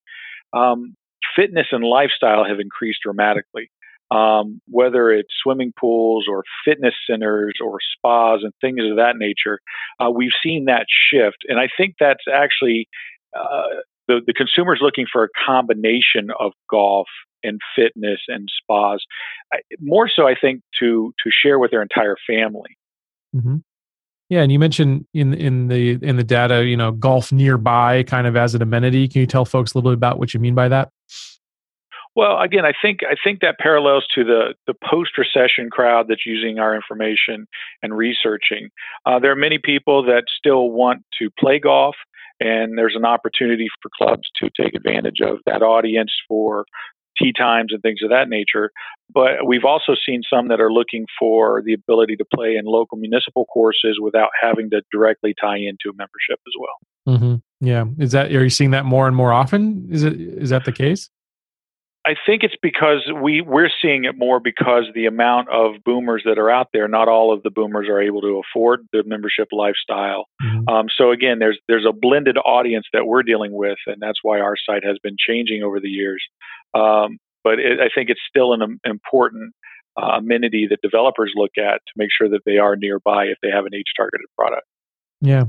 um, 0.53 0.95
fitness 1.35 1.69
and 1.73 1.83
lifestyle 1.83 2.45
have 2.45 2.61
increased 2.61 2.99
dramatically 3.03 3.71
um, 4.11 4.61
whether 4.69 5.11
it's 5.11 5.33
swimming 5.43 5.73
pools 5.79 6.27
or 6.31 6.45
fitness 6.65 6.95
centers 7.09 7.55
or 7.63 7.79
spas 7.97 8.41
and 8.43 8.53
things 8.61 8.81
of 8.91 8.97
that 8.97 9.17
nature, 9.17 9.61
uh, 10.01 10.11
we've 10.11 10.33
seen 10.43 10.65
that 10.67 10.87
shift. 10.89 11.39
And 11.49 11.59
I 11.59 11.69
think 11.77 11.97
that's 12.01 12.25
actually 12.33 12.89
uh, 13.39 13.83
the, 14.07 14.21
the 14.27 14.33
consumer's 14.33 14.81
looking 14.81 15.07
for 15.11 15.25
a 15.25 15.29
combination 15.47 16.31
of 16.39 16.53
golf 16.71 17.09
and 17.45 17.61
fitness 17.77 18.21
and 18.29 18.49
spas, 18.63 19.05
I, 19.53 19.59
more 19.81 20.09
so, 20.09 20.27
I 20.27 20.35
think, 20.35 20.63
to 20.81 21.15
to 21.23 21.31
share 21.31 21.59
with 21.59 21.71
their 21.71 21.83
entire 21.83 22.17
family. 22.27 22.77
Mm-hmm. 23.35 23.57
Yeah, 24.29 24.43
and 24.43 24.53
you 24.53 24.59
mentioned 24.59 25.07
in 25.15 25.35
in 25.35 25.69
the 25.69 25.99
in 26.03 26.17
the 26.17 26.25
data, 26.25 26.65
you 26.65 26.77
know, 26.77 26.93
golf 26.93 27.33
nearby, 27.33 28.03
kind 28.03 28.27
of 28.27 28.37
as 28.37 28.55
an 28.55 28.63
amenity. 28.63 29.09
Can 29.09 29.21
you 29.21 29.27
tell 29.27 29.45
folks 29.45 29.73
a 29.73 29.79
little 29.79 29.91
bit 29.91 29.97
about 29.97 30.19
what 30.19 30.35
you 30.35 30.41
mean 30.41 30.55
by 30.55 30.69
that? 30.69 30.91
Well, 32.19 32.41
again, 32.41 32.65
I 32.65 32.73
think 32.83 33.03
I 33.09 33.15
think 33.23 33.43
that 33.43 33.61
parallels 33.61 34.05
to 34.17 34.25
the 34.25 34.55
the 34.67 34.75
post 34.75 35.13
recession 35.17 35.71
crowd 35.71 36.07
that's 36.09 36.27
using 36.27 36.59
our 36.59 36.75
information 36.75 37.47
and 37.81 37.97
researching. 37.97 38.71
Uh, 39.07 39.21
there 39.21 39.31
are 39.31 39.37
many 39.37 39.59
people 39.63 40.03
that 40.07 40.25
still 40.37 40.73
want 40.73 41.05
to 41.21 41.31
play 41.39 41.61
golf, 41.61 41.95
and 42.41 42.77
there's 42.77 42.97
an 42.97 43.05
opportunity 43.05 43.69
for 43.81 43.89
clubs 43.97 44.29
to 44.43 44.51
take 44.61 44.75
advantage 44.75 45.21
of 45.23 45.39
that 45.47 45.63
audience 45.63 46.11
for 46.27 46.65
tee 47.17 47.33
times 47.33 47.73
and 47.73 47.83
things 47.83 48.01
of 48.03 48.11
that 48.11 48.29
nature. 48.29 48.73
But 49.15 49.47
we've 49.47 49.65
also 49.65 49.95
seen 49.95 50.23
some 50.29 50.49
that 50.49 50.61
are 50.61 50.73
looking 50.73 51.07
for 51.21 51.63
the 51.65 51.73
ability 51.73 52.17
to 52.17 52.25
play 52.35 52.57
in 52.57 52.65
local 52.65 52.99
municipal 52.99 53.45
courses 53.45 54.01
without 54.03 54.31
having 54.43 54.71
to 54.71 54.83
directly 54.91 55.37
tie 55.41 55.59
into 55.59 55.91
a 55.91 55.95
membership 55.97 56.41
as 56.49 56.55
well. 56.59 57.15
Mm-hmm. 57.17 57.65
Yeah, 57.65 57.85
is 58.01 58.11
that 58.11 58.33
are 58.35 58.43
you 58.43 58.51
seeing 58.51 58.73
that 58.73 58.87
more 58.87 59.07
and 59.07 59.15
more 59.15 59.33
often? 59.33 59.87
Is 59.89 60.03
it 60.03 60.15
is 60.21 60.51
that 60.51 60.65
the 60.65 60.73
case? 60.73 61.11
I 62.09 62.15
think 62.25 62.43
it's 62.43 62.57
because 62.63 63.03
we 63.23 63.43
we're 63.43 63.69
seeing 63.83 64.05
it 64.05 64.17
more 64.17 64.41
because 64.41 64.85
the 64.95 65.05
amount 65.05 65.51
of 65.51 65.85
boomers 65.85 66.23
that 66.25 66.39
are 66.39 66.51
out 66.51 66.69
there, 66.73 66.89
not 66.89 67.07
all 67.07 67.35
of 67.35 67.43
the 67.43 67.51
boomers 67.51 67.87
are 67.87 68.01
able 68.01 68.23
to 68.23 68.41
afford 68.41 68.87
the 68.95 69.03
membership 69.05 69.49
lifestyle. 69.53 70.25
Mm-hmm. 70.43 70.69
Um, 70.71 70.87
so 70.97 71.11
again, 71.11 71.39
there's 71.39 71.59
there's 71.69 71.85
a 71.87 71.93
blended 71.93 72.39
audience 72.39 72.87
that 72.95 73.05
we're 73.05 73.23
dealing 73.23 73.53
with, 73.53 73.77
and 73.87 73.97
that's 74.01 74.21
why 74.23 74.41
our 74.41 74.55
site 74.57 74.87
has 74.87 74.97
been 75.03 75.17
changing 75.19 75.63
over 75.63 75.81
the 75.81 75.91
years. 75.91 76.25
Um, 76.73 77.19
but 77.45 77.59
it, 77.59 77.79
I 77.79 77.91
think 77.95 78.09
it's 78.09 78.23
still 78.27 78.55
an 78.55 78.63
um, 78.63 78.81
important 78.87 79.53
uh, 80.01 80.17
amenity 80.17 80.67
that 80.71 80.81
developers 80.81 81.33
look 81.35 81.59
at 81.59 81.75
to 81.75 81.93
make 81.97 82.09
sure 82.11 82.31
that 82.31 82.41
they 82.47 82.57
are 82.57 82.75
nearby 82.75 83.25
if 83.25 83.37
they 83.43 83.51
have 83.51 83.67
an 83.67 83.75
age 83.75 83.93
targeted 83.95 84.29
product. 84.35 84.67
Yeah. 85.21 85.45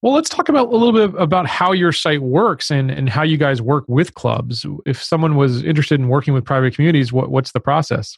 Well, 0.00 0.12
let's 0.12 0.28
talk 0.28 0.48
about 0.48 0.68
a 0.68 0.76
little 0.76 0.92
bit 0.92 1.20
about 1.20 1.46
how 1.46 1.72
your 1.72 1.90
site 1.90 2.22
works 2.22 2.70
and, 2.70 2.88
and 2.90 3.08
how 3.08 3.24
you 3.24 3.36
guys 3.36 3.60
work 3.60 3.84
with 3.88 4.14
clubs. 4.14 4.64
If 4.86 5.02
someone 5.02 5.34
was 5.34 5.64
interested 5.64 5.98
in 5.98 6.08
working 6.08 6.34
with 6.34 6.44
private 6.44 6.74
communities, 6.74 7.12
what, 7.12 7.30
what's 7.30 7.50
the 7.50 7.60
process? 7.60 8.16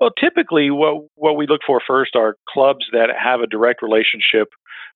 Well, 0.00 0.10
typically, 0.18 0.70
what 0.70 1.04
what 1.14 1.36
we 1.36 1.46
look 1.46 1.60
for 1.66 1.80
first 1.86 2.16
are 2.16 2.36
clubs 2.48 2.86
that 2.92 3.08
have 3.18 3.40
a 3.40 3.46
direct 3.46 3.82
relationship 3.82 4.48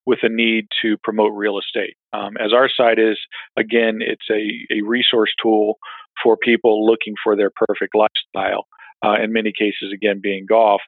with 0.06 0.20
a 0.22 0.28
need 0.28 0.66
to 0.82 0.96
promote 1.02 1.32
real 1.34 1.58
estate. 1.58 1.96
Um, 2.12 2.36
as 2.38 2.52
our 2.52 2.68
site 2.68 2.98
is, 2.98 3.18
again, 3.56 4.00
it's 4.00 4.28
a, 4.30 4.74
a 4.74 4.82
resource 4.82 5.30
tool 5.42 5.78
for 6.22 6.36
people 6.36 6.86
looking 6.86 7.14
for 7.22 7.36
their 7.36 7.50
perfect 7.50 7.94
lifestyle. 7.94 8.66
Uh, 9.04 9.16
in 9.22 9.32
many 9.32 9.52
cases, 9.56 9.92
again, 9.94 10.20
being 10.22 10.44
golf. 10.46 10.82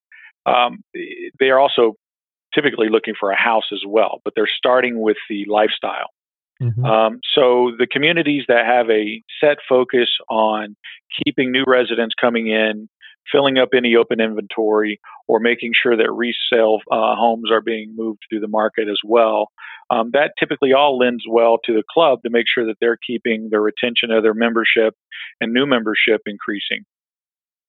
Um, 0.45 0.83
they 1.38 1.49
are 1.50 1.59
also 1.59 1.95
typically 2.54 2.88
looking 2.88 3.14
for 3.18 3.30
a 3.30 3.37
house 3.37 3.71
as 3.73 3.82
well, 3.87 4.21
but 4.25 4.35
they're 4.37 4.49
starting 4.49 5.00
with 5.00 5.16
the 5.28 5.44
lifestyle. 5.49 6.11
Mm-hmm. 6.62 6.85
Um, 6.85 7.21
so 7.35 7.73
the 7.76 7.88
communities 7.90 8.44
that 8.49 8.64
have 8.66 8.88
a 8.90 9.23
set 9.40 9.59
focus 9.68 10.09
on 10.28 10.76
keeping 11.25 11.50
new 11.50 11.64
residents 11.66 12.14
coming 12.21 12.47
in, 12.49 12.88
filling 13.30 13.59
up 13.59 13.71
any 13.75 13.97
open 13.97 14.21
inventory, 14.21 15.00
or 15.26 15.40
making 15.40 15.73
sure 15.80 15.97
that 15.97 16.12
resale 16.12 16.78
uh, 16.90 17.14
homes 17.16 17.50
are 17.50 17.61
being 17.61 17.94
moved 17.97 18.21
through 18.28 18.40
the 18.40 18.49
market 18.49 18.88
as 18.88 18.99
well. 19.04 19.49
Um, 19.90 20.11
that 20.12 20.32
typically 20.38 20.73
all 20.73 20.99
lends 20.99 21.25
well 21.28 21.59
to 21.64 21.73
the 21.73 21.82
club 21.92 22.21
to 22.23 22.30
make 22.30 22.47
sure 22.52 22.66
that 22.66 22.76
they're 22.80 22.99
keeping 23.04 23.49
their 23.50 23.61
retention 23.61 24.11
of 24.11 24.23
their 24.23 24.35
membership 24.35 24.94
and 25.40 25.52
new 25.52 25.66
membership 25.66 26.23
increasing. 26.26 26.85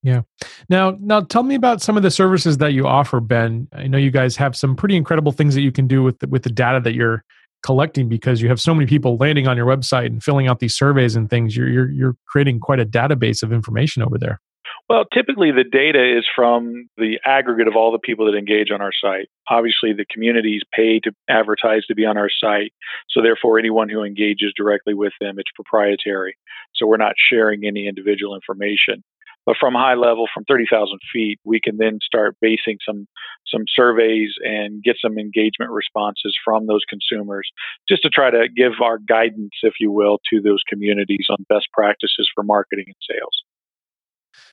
Yeah. 0.03 0.22
Now, 0.69 0.98
now 1.00 1.22
tell 1.22 1.43
me 1.43 1.55
about 1.55 1.81
some 1.81 1.95
of 1.95 2.03
the 2.03 2.12
services 2.12 2.57
that 2.57 2.74
you 2.74 2.86
offer, 2.86 3.22
Ben. 3.22 3.69
I 3.74 3.88
know 3.88 3.98
you 3.98 4.12
guys 4.12 4.36
have 4.36 4.55
some 4.55 4.75
pretty 4.75 4.98
incredible 4.98 5.31
things 5.31 5.55
that 5.55 5.62
you 5.62 5.72
can 5.72 5.88
do 5.88 6.03
with 6.03 6.19
the, 6.19 6.27
with 6.27 6.43
the 6.43 6.50
data 6.50 6.81
that 6.81 6.93
you're 6.93 7.24
collecting 7.63 8.10
because 8.10 8.41
you 8.41 8.50
have 8.50 8.60
so 8.60 8.75
many 8.75 8.86
people 8.86 9.15
landing 9.15 9.48
on 9.48 9.55
your 9.55 9.65
website 9.65 10.07
and 10.07 10.22
filling 10.22 10.48
out 10.48 10.60
these 10.60 10.75
surveys 10.75 11.15
and 11.15 11.29
things. 11.29 11.55
You're 11.55 11.69
you're, 11.69 11.89
you're 11.89 12.17
creating 12.27 12.60
quite 12.60 12.81
a 12.81 12.86
database 12.86 13.41
of 13.41 13.53
information 13.53 14.03
over 14.03 14.17
there. 14.17 14.41
Well, 14.89 15.05
typically 15.13 15.51
the 15.51 15.63
data 15.63 16.17
is 16.17 16.25
from 16.36 16.89
the 16.98 17.17
aggregate 17.25 17.67
of 17.67 17.75
all 17.75 17.91
the 17.91 18.00
people 18.00 18.25
that 18.25 18.38
engage 18.38 18.69
on 18.69 18.81
our 18.81 18.91
site. 18.91 19.29
Obviously, 19.50 19.93
the 19.93 20.05
communities 20.12 20.62
pay 20.75 21.00
to 21.00 21.12
advertise 21.29 21.86
to 21.86 21.95
be 21.95 22.05
on 22.05 22.17
our 22.17 22.29
site. 22.29 22.74
So, 23.10 23.22
therefore, 23.22 23.57
anyone 23.57 23.88
who 23.88 24.03
engages 24.03 24.53
directly 24.55 24.93
with 24.93 25.13
them, 25.22 25.36
it's 25.39 25.51
proprietary. 25.55 26.36
So, 26.75 26.86
we're 26.86 26.98
not 26.98 27.15
sharing 27.17 27.65
any 27.65 27.88
individual 27.88 28.36
information. 28.36 29.03
But 29.45 29.57
from 29.59 29.75
a 29.75 29.79
high 29.79 29.95
level, 29.95 30.27
from 30.33 30.45
30,000 30.45 31.00
feet, 31.12 31.39
we 31.43 31.59
can 31.59 31.77
then 31.77 32.00
start 32.01 32.38
basing 32.39 32.77
some 32.88 33.07
some 33.45 33.63
surveys 33.67 34.31
and 34.41 34.81
get 34.81 34.95
some 35.01 35.17
engagement 35.17 35.71
responses 35.71 36.35
from 36.43 36.67
those 36.67 36.81
consumers, 36.89 37.50
just 37.88 38.01
to 38.03 38.09
try 38.09 38.31
to 38.31 38.47
give 38.55 38.73
our 38.81 38.97
guidance, 38.97 39.51
if 39.63 39.73
you 39.79 39.91
will, 39.91 40.19
to 40.31 40.41
those 40.41 40.62
communities 40.67 41.27
on 41.29 41.45
best 41.50 41.67
practices 41.73 42.29
for 42.33 42.43
marketing 42.43 42.85
and 42.88 42.95
sales. 43.09 43.43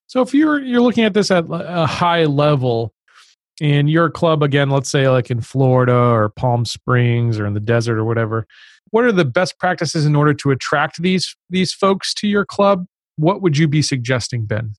So, 0.07 0.23
if 0.23 0.35
you're 0.35 0.61
you're 0.61 0.83
looking 0.83 1.05
at 1.05 1.15
this 1.15 1.31
at 1.31 1.45
a 1.49 1.87
high 1.87 2.25
level, 2.25 2.93
and 3.61 3.91
your 3.91 4.11
club 4.11 4.43
again, 4.43 4.71
let's 4.71 4.91
say 4.91 5.09
like 5.09 5.31
in 5.31 5.41
Florida 5.41 5.95
or 5.95 6.31
Palm 6.31 6.65
Springs 6.65 7.39
or 7.39 7.47
in 7.47 7.55
the 7.55 7.61
desert 7.61 7.99
or 7.99 8.05
whatever, 8.05 8.47
what 8.91 9.05
are 9.05 9.13
the 9.13 9.25
best 9.25 9.59
practices 9.59 10.07
in 10.07 10.17
order 10.17 10.35
to 10.35 10.51
attract 10.51 11.01
these 11.03 11.37
these 11.49 11.73
folks 11.73 12.13
to 12.15 12.27
your 12.27 12.45
club? 12.45 12.87
What 13.17 13.43
would 13.43 13.59
you 13.59 13.69
be 13.69 13.83
suggesting, 13.83 14.47
Ben? 14.47 14.73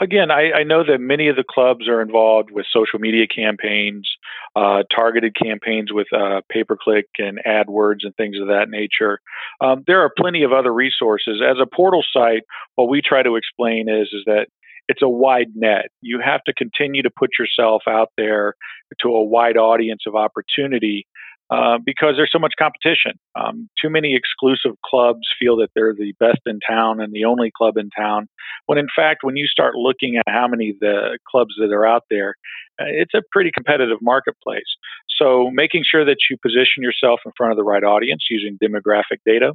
Again, 0.00 0.30
I, 0.30 0.52
I, 0.52 0.62
know 0.62 0.84
that 0.84 1.00
many 1.00 1.28
of 1.28 1.36
the 1.36 1.44
clubs 1.48 1.88
are 1.88 2.00
involved 2.00 2.50
with 2.50 2.66
social 2.72 2.98
media 2.98 3.26
campaigns, 3.26 4.08
uh, 4.56 4.82
targeted 4.94 5.34
campaigns 5.34 5.92
with 5.92 6.06
uh, 6.12 6.40
pay 6.48 6.64
per 6.64 6.76
click 6.76 7.06
and 7.18 7.40
AdWords 7.46 8.04
and 8.04 8.14
things 8.16 8.36
of 8.40 8.48
that 8.48 8.70
nature. 8.70 9.20
Um, 9.60 9.84
there 9.86 10.00
are 10.00 10.10
plenty 10.16 10.42
of 10.42 10.52
other 10.52 10.72
resources. 10.72 11.40
As 11.44 11.56
a 11.60 11.66
portal 11.66 12.04
site, 12.12 12.42
what 12.76 12.88
we 12.88 13.02
try 13.02 13.22
to 13.22 13.36
explain 13.36 13.88
is 13.88 14.08
is 14.12 14.22
that 14.26 14.48
it's 14.88 15.02
a 15.02 15.08
wide 15.08 15.54
net. 15.54 15.90
You 16.00 16.20
have 16.24 16.42
to 16.44 16.54
continue 16.54 17.02
to 17.02 17.10
put 17.10 17.30
yourself 17.38 17.82
out 17.86 18.10
there 18.16 18.54
to 19.02 19.08
a 19.08 19.22
wide 19.22 19.58
audience 19.58 20.04
of 20.06 20.14
opportunity 20.14 21.06
uh, 21.50 21.78
because 21.84 22.14
there's 22.16 22.32
so 22.32 22.38
much 22.38 22.52
competition. 22.58 23.12
Um, 23.34 23.68
too 23.80 23.88
many 23.88 24.14
exclusive 24.14 24.76
clubs 24.84 25.26
feel 25.38 25.56
that 25.56 25.70
they're 25.74 25.94
the 25.94 26.12
best 26.20 26.40
in 26.44 26.60
town 26.60 27.00
and 27.00 27.12
the 27.12 27.24
only 27.24 27.50
club 27.56 27.76
in 27.76 27.88
town. 27.90 28.28
When 28.66 28.78
in 28.78 28.88
fact, 28.94 29.20
when 29.22 29.36
you 29.36 29.46
start 29.46 29.74
looking 29.74 30.16
at 30.16 30.24
how 30.28 30.46
many 30.46 30.74
the 30.78 31.18
clubs 31.30 31.54
that 31.58 31.72
are 31.72 31.86
out 31.86 32.04
there, 32.10 32.34
uh, 32.80 32.84
it's 32.86 33.14
a 33.14 33.22
pretty 33.32 33.50
competitive 33.52 33.98
marketplace. 34.02 34.76
So 35.16 35.50
making 35.50 35.84
sure 35.90 36.04
that 36.04 36.18
you 36.30 36.36
position 36.42 36.82
yourself 36.82 37.20
in 37.24 37.32
front 37.36 37.52
of 37.52 37.56
the 37.56 37.64
right 37.64 37.84
audience 37.84 38.26
using 38.30 38.58
demographic 38.62 39.20
data. 39.24 39.52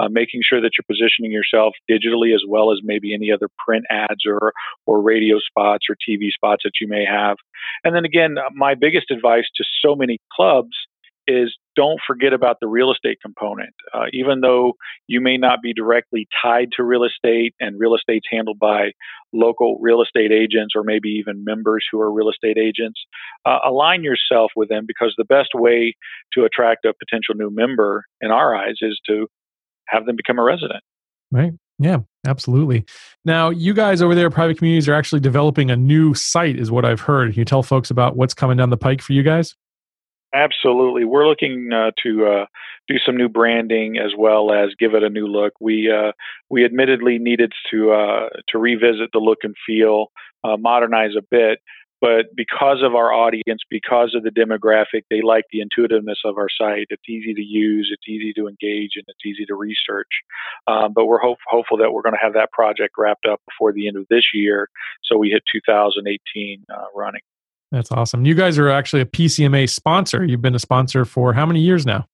Uh, 0.00 0.06
making 0.08 0.40
sure 0.44 0.60
that 0.60 0.70
you're 0.78 0.84
positioning 0.88 1.32
yourself 1.32 1.74
digitally 1.90 2.32
as 2.32 2.42
well 2.46 2.70
as 2.70 2.78
maybe 2.84 3.12
any 3.12 3.32
other 3.32 3.48
print 3.66 3.84
ads 3.90 4.24
or 4.24 4.52
or 4.86 5.02
radio 5.02 5.40
spots 5.40 5.86
or 5.90 5.96
TV 5.96 6.30
spots 6.30 6.62
that 6.62 6.70
you 6.80 6.86
may 6.86 7.04
have. 7.04 7.36
And 7.82 7.96
then 7.96 8.04
again, 8.04 8.36
my 8.54 8.76
biggest 8.76 9.10
advice 9.10 9.46
to 9.56 9.64
so 9.82 9.96
many 9.96 10.20
clubs 10.32 10.70
is 11.28 11.56
don't 11.76 12.00
forget 12.04 12.32
about 12.32 12.56
the 12.60 12.66
real 12.66 12.90
estate 12.90 13.18
component. 13.22 13.74
Uh, 13.94 14.06
even 14.12 14.40
though 14.40 14.72
you 15.06 15.20
may 15.20 15.36
not 15.36 15.60
be 15.62 15.72
directly 15.72 16.26
tied 16.42 16.68
to 16.76 16.82
real 16.82 17.04
estate 17.04 17.54
and 17.60 17.78
real 17.78 17.94
estate's 17.94 18.26
handled 18.30 18.58
by 18.58 18.90
local 19.32 19.78
real 19.80 20.02
estate 20.02 20.32
agents 20.32 20.74
or 20.74 20.82
maybe 20.82 21.08
even 21.10 21.44
members 21.44 21.84
who 21.92 22.00
are 22.00 22.12
real 22.12 22.30
estate 22.30 22.58
agents, 22.58 22.98
uh, 23.46 23.58
align 23.64 24.02
yourself 24.02 24.50
with 24.56 24.68
them 24.68 24.84
because 24.86 25.14
the 25.16 25.24
best 25.24 25.50
way 25.54 25.94
to 26.32 26.44
attract 26.44 26.84
a 26.84 26.94
potential 26.98 27.34
new 27.34 27.50
member 27.50 28.04
in 28.20 28.30
our 28.30 28.56
eyes 28.56 28.76
is 28.80 28.98
to 29.06 29.28
have 29.86 30.06
them 30.06 30.16
become 30.16 30.38
a 30.38 30.42
resident. 30.42 30.82
Right. 31.30 31.52
Yeah, 31.78 31.98
absolutely. 32.26 32.84
Now, 33.24 33.50
you 33.50 33.72
guys 33.72 34.02
over 34.02 34.14
there, 34.14 34.30
private 34.30 34.58
communities, 34.58 34.88
are 34.88 34.94
actually 34.94 35.20
developing 35.20 35.70
a 35.70 35.76
new 35.76 36.12
site, 36.14 36.58
is 36.58 36.72
what 36.72 36.84
I've 36.84 37.00
heard. 37.00 37.32
Can 37.32 37.38
you 37.38 37.44
tell 37.44 37.62
folks 37.62 37.90
about 37.90 38.16
what's 38.16 38.34
coming 38.34 38.56
down 38.56 38.70
the 38.70 38.76
pike 38.76 39.00
for 39.00 39.12
you 39.12 39.22
guys? 39.22 39.54
Absolutely, 40.34 41.04
we're 41.04 41.26
looking 41.26 41.70
uh, 41.72 41.90
to 42.02 42.26
uh, 42.26 42.46
do 42.86 42.96
some 43.04 43.16
new 43.16 43.30
branding 43.30 43.96
as 43.96 44.12
well 44.16 44.52
as 44.52 44.70
give 44.78 44.94
it 44.94 45.02
a 45.02 45.08
new 45.08 45.26
look. 45.26 45.54
We 45.58 45.90
uh, 45.90 46.12
we 46.50 46.66
admittedly 46.66 47.18
needed 47.18 47.52
to 47.70 47.92
uh, 47.92 48.28
to 48.50 48.58
revisit 48.58 49.08
the 49.14 49.20
look 49.20 49.38
and 49.42 49.54
feel, 49.66 50.08
uh, 50.44 50.58
modernize 50.58 51.12
a 51.16 51.22
bit, 51.30 51.60
but 52.02 52.26
because 52.36 52.82
of 52.82 52.94
our 52.94 53.10
audience, 53.10 53.62
because 53.70 54.14
of 54.14 54.22
the 54.22 54.30
demographic, 54.30 55.04
they 55.10 55.22
like 55.22 55.44
the 55.50 55.62
intuitiveness 55.62 56.18
of 56.26 56.36
our 56.36 56.48
site. 56.50 56.88
It's 56.90 57.08
easy 57.08 57.32
to 57.32 57.42
use, 57.42 57.88
it's 57.90 58.06
easy 58.06 58.34
to 58.34 58.48
engage, 58.48 58.92
and 58.96 59.04
it's 59.08 59.24
easy 59.26 59.46
to 59.46 59.54
research. 59.54 60.10
Um, 60.66 60.92
but 60.94 61.06
we're 61.06 61.20
hope- 61.20 61.38
hopeful 61.46 61.78
that 61.78 61.92
we're 61.92 62.02
going 62.02 62.14
to 62.14 62.22
have 62.22 62.34
that 62.34 62.52
project 62.52 62.94
wrapped 62.98 63.26
up 63.26 63.40
before 63.48 63.72
the 63.72 63.88
end 63.88 63.96
of 63.96 64.06
this 64.10 64.24
year, 64.34 64.68
so 65.04 65.16
we 65.16 65.30
hit 65.30 65.42
2018 65.50 66.64
uh, 66.72 66.84
running. 66.94 67.22
That's 67.70 67.92
awesome. 67.92 68.24
You 68.24 68.34
guys 68.34 68.58
are 68.58 68.68
actually 68.68 69.02
a 69.02 69.06
PCMA 69.06 69.68
sponsor. 69.68 70.24
You've 70.24 70.42
been 70.42 70.54
a 70.54 70.60
sponsor 70.60 71.04
for 71.04 71.34
how 71.34 71.44
many 71.44 71.60
years 71.60 71.84
now? 71.84 72.06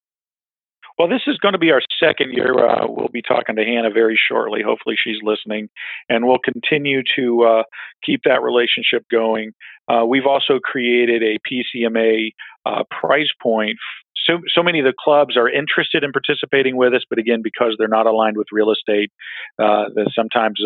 Well, 0.99 1.09
this 1.09 1.23
is 1.27 1.39
going 1.39 1.55
to 1.55 1.59
be 1.59 1.73
our 1.73 1.83
second 1.99 2.33
year. 2.33 2.55
Uh, 2.57 2.87
we'll 2.89 3.09
be 3.09 3.23
talking 3.23 3.57
to 3.57 3.65
Hannah 3.65 3.91
very 3.91 4.19
shortly. 4.29 4.61
Hopefully, 4.65 4.95
she's 5.03 5.17
listening, 5.23 5.69
and 6.09 6.25
we'll 6.25 6.39
continue 6.39 7.03
to 7.17 7.43
uh, 7.43 7.63
keep 8.05 8.23
that 8.25 8.43
relationship 8.43 9.05
going. 9.11 9.53
Uh, 9.89 10.05
we've 10.07 10.27
also 10.27 10.61
created 10.63 11.23
a 11.23 11.39
PCMA 11.41 12.31
uh, 12.65 12.85
price 12.91 13.31
point. 13.43 13.77
So, 14.25 14.39
so 14.55 14.63
many 14.63 14.79
of 14.79 14.87
the 14.87 14.95
clubs 14.97 15.37
are 15.37 15.51
interested 15.51 16.05
in 16.05 16.13
participating 16.13 16.77
with 16.77 16.95
us, 16.95 17.03
but 17.11 17.19
again, 17.19 17.43
because 17.43 17.75
they're 17.77 17.89
not 17.89 18.07
aligned 18.07 18.37
with 18.37 18.47
real 18.53 18.71
estate, 18.71 19.11
uh, 19.59 19.87
sometimes 20.15 20.63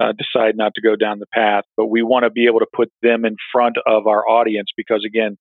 uh, 0.00 0.12
decide 0.12 0.56
not 0.56 0.72
to 0.74 0.80
go 0.80 0.96
down 0.96 1.18
the 1.18 1.26
path. 1.26 1.64
But 1.76 1.86
we 1.86 2.02
want 2.02 2.24
to 2.24 2.30
be 2.30 2.46
able 2.46 2.60
to 2.60 2.66
put 2.74 2.90
them 3.02 3.24
in 3.24 3.36
front 3.52 3.76
of 3.86 4.06
our 4.06 4.28
audience 4.28 4.70
because, 4.76 5.04
again, 5.06 5.36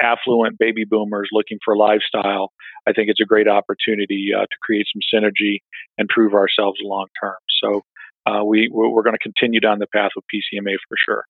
affluent 0.00 0.58
baby 0.58 0.84
boomers 0.84 1.28
looking 1.32 1.58
for 1.64 1.76
lifestyle, 1.76 2.52
I 2.86 2.92
think 2.92 3.08
it's 3.08 3.20
a 3.20 3.24
great 3.24 3.48
opportunity 3.48 4.30
uh, 4.36 4.42
to 4.42 4.56
create 4.62 4.86
some 4.92 5.00
synergy 5.12 5.58
and 5.98 6.08
prove 6.08 6.34
ourselves 6.34 6.78
long 6.82 7.06
term. 7.22 7.36
So 7.62 7.82
uh, 8.26 8.44
we 8.44 8.68
we're 8.70 9.02
going 9.02 9.14
to 9.14 9.18
continue 9.18 9.60
down 9.60 9.78
the 9.78 9.86
path 9.86 10.10
with 10.16 10.24
PCMA 10.34 10.74
for 10.88 10.96
sure. 11.04 11.24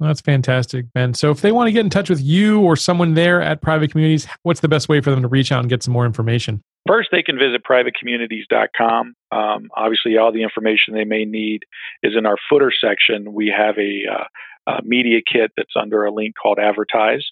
that's 0.00 0.20
fantastic, 0.20 0.86
Ben. 0.94 1.14
So 1.14 1.30
if 1.30 1.40
they 1.40 1.52
want 1.52 1.68
to 1.68 1.72
get 1.72 1.80
in 1.80 1.90
touch 1.90 2.10
with 2.10 2.20
you 2.20 2.60
or 2.60 2.76
someone 2.76 3.14
there 3.14 3.40
at 3.40 3.60
Private 3.62 3.92
Communities, 3.92 4.26
what's 4.42 4.60
the 4.60 4.68
best 4.68 4.88
way 4.88 5.00
for 5.00 5.10
them 5.10 5.22
to 5.22 5.28
reach 5.28 5.52
out 5.52 5.60
and 5.60 5.68
get 5.68 5.82
some 5.82 5.92
more 5.92 6.06
information? 6.06 6.62
First, 6.86 7.10
they 7.12 7.22
can 7.22 7.38
visit 7.38 7.62
privatecommunities.com. 7.64 9.14
Um, 9.30 9.68
obviously, 9.74 10.16
all 10.16 10.32
the 10.32 10.42
information 10.42 10.94
they 10.94 11.04
may 11.04 11.24
need 11.24 11.62
is 12.02 12.14
in 12.16 12.26
our 12.26 12.36
footer 12.50 12.72
section. 12.72 13.32
We 13.32 13.54
have 13.56 13.78
a, 13.78 14.02
uh, 14.12 14.24
a 14.78 14.82
media 14.82 15.20
kit 15.20 15.52
that's 15.56 15.74
under 15.80 16.04
a 16.04 16.12
link 16.12 16.34
called 16.40 16.58
Advertise. 16.58 17.24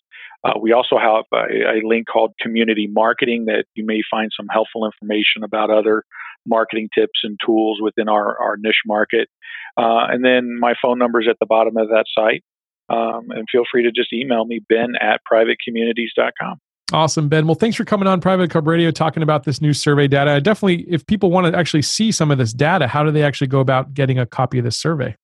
Uh, 0.45 0.53
we 0.61 0.73
also 0.73 0.97
have 0.99 1.25
a, 1.35 1.79
a, 1.79 1.87
link 1.87 2.07
called 2.11 2.33
Community 2.41 2.87
Marketing 2.87 3.45
that 3.47 3.65
you 3.75 3.85
may 3.85 4.03
find 4.11 4.31
some 4.35 4.47
helpful 4.51 4.87
information 4.87 5.43
about 5.45 5.71
other 5.71 6.05
marketing 6.47 6.89
tips 6.95 7.21
and 7.25 7.39
tools 7.45 7.79
within 7.83 8.09
our, 8.09 8.41
our 8.41 8.57
niche 8.57 8.83
market. 8.87 9.29
Uh, 9.77 10.07
and 10.09 10.25
then 10.25 10.59
my 10.59 10.75
phone 10.81 10.99
number 10.99 11.21
is 11.21 11.29
at 11.29 11.37
the 11.41 11.47
bottom 11.47 11.77
of 11.77 11.89
that 11.89 12.07
site. 12.15 12.43
Um, 12.89 13.31
and 13.31 13.47
feel 13.53 13.65
free 13.71 13.85
to 13.85 13.93
just 13.93 14.13
email 14.13 14.45
me, 14.45 14.61
ben 14.67 14.95
at 15.01 15.21
privatecommunities.com. 15.31 16.59
Awesome, 16.93 17.29
Ben. 17.29 17.47
Well, 17.47 17.55
thanks 17.55 17.77
for 17.77 17.85
coming 17.85 18.09
on 18.09 18.21
Private 18.21 18.51
Club 18.51 18.67
Radio 18.67 18.91
talking 18.91 19.23
about 19.23 19.45
this 19.45 19.61
new 19.61 19.73
survey 19.73 20.09
data. 20.09 20.33
I 20.33 20.41
definitely, 20.41 20.83
if 20.89 21.07
people 21.07 21.31
want 21.31 21.53
to 21.53 21.57
actually 21.57 21.83
see 21.83 22.11
some 22.11 22.31
of 22.31 22.39
this 22.39 22.53
data, 22.53 22.89
how 22.89 23.05
do 23.05 23.11
they 23.13 23.23
actually 23.23 23.47
go 23.47 23.61
about 23.61 23.95
getting 23.95 24.19
a 24.19 24.27
copy 24.27 24.59
of 24.59 24.65
this 24.65 24.77
survey? 24.77 25.17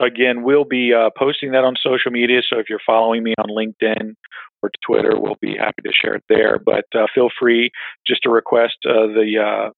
Again, 0.00 0.42
we'll 0.42 0.64
be 0.64 0.92
uh, 0.92 1.10
posting 1.16 1.52
that 1.52 1.64
on 1.64 1.76
social 1.80 2.10
media. 2.10 2.40
So 2.48 2.58
if 2.58 2.66
you're 2.68 2.80
following 2.84 3.22
me 3.22 3.34
on 3.38 3.48
LinkedIn 3.48 4.14
or 4.62 4.70
Twitter, 4.84 5.12
we'll 5.16 5.38
be 5.40 5.56
happy 5.56 5.82
to 5.84 5.92
share 5.92 6.14
it 6.16 6.24
there. 6.28 6.58
But 6.58 6.84
uh, 6.94 7.06
feel 7.14 7.28
free 7.38 7.70
just 8.06 8.22
to 8.24 8.30
request 8.30 8.74
uh, 8.84 9.06
the 9.06 9.38
uh, 9.38 9.70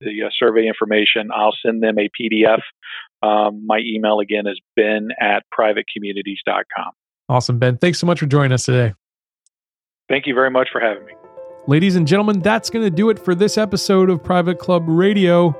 the 0.00 0.24
uh, 0.26 0.30
survey 0.38 0.68
information. 0.68 1.30
I'll 1.34 1.54
send 1.64 1.82
them 1.82 1.96
a 1.98 2.08
PDF. 2.08 2.60
Um, 3.22 3.66
my 3.66 3.80
email 3.84 4.20
again 4.20 4.46
is 4.46 4.60
ben 4.76 5.08
at 5.20 5.44
privatecommunities.com. 5.58 6.92
Awesome, 7.28 7.58
Ben. 7.58 7.78
Thanks 7.78 7.98
so 7.98 8.06
much 8.06 8.20
for 8.20 8.26
joining 8.26 8.52
us 8.52 8.64
today. 8.64 8.94
Thank 10.08 10.26
you 10.26 10.34
very 10.34 10.50
much 10.50 10.68
for 10.70 10.80
having 10.80 11.04
me. 11.06 11.12
Ladies 11.66 11.96
and 11.96 12.06
gentlemen, 12.06 12.40
that's 12.40 12.68
going 12.68 12.84
to 12.84 12.90
do 12.90 13.08
it 13.08 13.18
for 13.18 13.34
this 13.34 13.56
episode 13.56 14.10
of 14.10 14.22
Private 14.22 14.58
Club 14.58 14.84
Radio. 14.86 15.56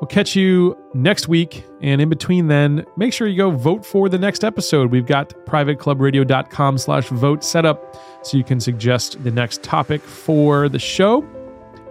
We'll 0.00 0.08
catch 0.08 0.36
you 0.36 0.76
next 0.94 1.28
week. 1.28 1.64
And 1.80 2.00
in 2.00 2.08
between 2.08 2.48
then, 2.48 2.84
make 2.96 3.12
sure 3.12 3.26
you 3.28 3.36
go 3.36 3.50
vote 3.50 3.86
for 3.86 4.08
the 4.08 4.18
next 4.18 4.44
episode. 4.44 4.90
We've 4.90 5.06
got 5.06 5.30
privateclubradio.com 5.46 6.76
slash 6.76 7.08
vote 7.08 7.42
set 7.44 7.64
up 7.64 7.96
so 8.22 8.36
you 8.36 8.44
can 8.44 8.60
suggest 8.60 9.22
the 9.22 9.30
next 9.30 9.62
topic 9.62 10.02
for 10.02 10.68
the 10.68 10.78
show. 10.78 11.24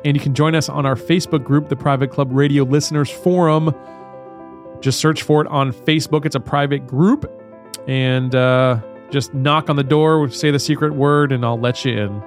And 0.05 0.15
you 0.15 0.21
can 0.21 0.35
join 0.35 0.55
us 0.55 0.69
on 0.69 0.85
our 0.85 0.95
Facebook 0.95 1.43
group, 1.43 1.69
the 1.69 1.75
Private 1.75 2.11
Club 2.11 2.31
Radio 2.31 2.63
Listeners 2.65 3.09
Forum. 3.09 3.73
Just 4.81 4.99
search 4.99 5.23
for 5.23 5.41
it 5.41 5.47
on 5.47 5.71
Facebook. 5.71 6.25
It's 6.25 6.35
a 6.35 6.39
private 6.39 6.85
group. 6.85 7.31
And 7.87 8.35
uh, 8.35 8.81
just 9.11 9.33
knock 9.33 9.69
on 9.69 9.75
the 9.75 9.83
door, 9.83 10.29
say 10.29 10.51
the 10.51 10.59
secret 10.59 10.93
word, 10.93 11.31
and 11.31 11.45
I'll 11.45 11.59
let 11.59 11.85
you 11.85 11.97
in. 11.97 12.23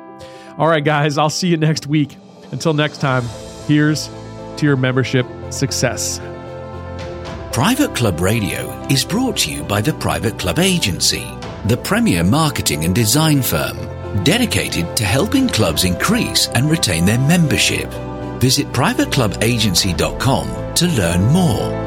All 0.59 0.69
right, 0.69 0.85
guys, 0.85 1.19
I'll 1.19 1.31
see 1.31 1.49
you 1.49 1.57
next 1.57 1.87
week. 1.87 2.17
Until 2.53 2.75
next 2.75 3.01
time, 3.01 3.25
here's 3.67 4.09
to 4.57 4.67
your 4.67 4.77
membership 4.77 5.27
success. 5.51 6.21
Private 7.53 7.95
Club 7.95 8.21
Radio 8.21 8.71
is 8.91 9.05
brought 9.05 9.37
to 9.39 9.53
you 9.53 9.63
by 9.63 9.81
the 9.81 9.95
Private 9.95 10.39
Club 10.39 10.59
Agency, 10.59 11.25
the 11.67 11.77
premier 11.77 12.25
marketing 12.25 12.85
and 12.85 12.95
design 12.95 13.43
firm 13.43 13.77
dedicated 14.23 14.97
to 14.97 15.05
helping 15.05 15.49
clubs 15.49 15.85
increase 15.85 16.49
and 16.49 16.71
retain 16.71 17.05
their 17.05 17.19
membership. 17.19 17.91
Visit 18.41 18.67
privateclubagency.com 18.69 20.75
to 20.75 20.87
learn 20.87 21.33
more. 21.33 21.84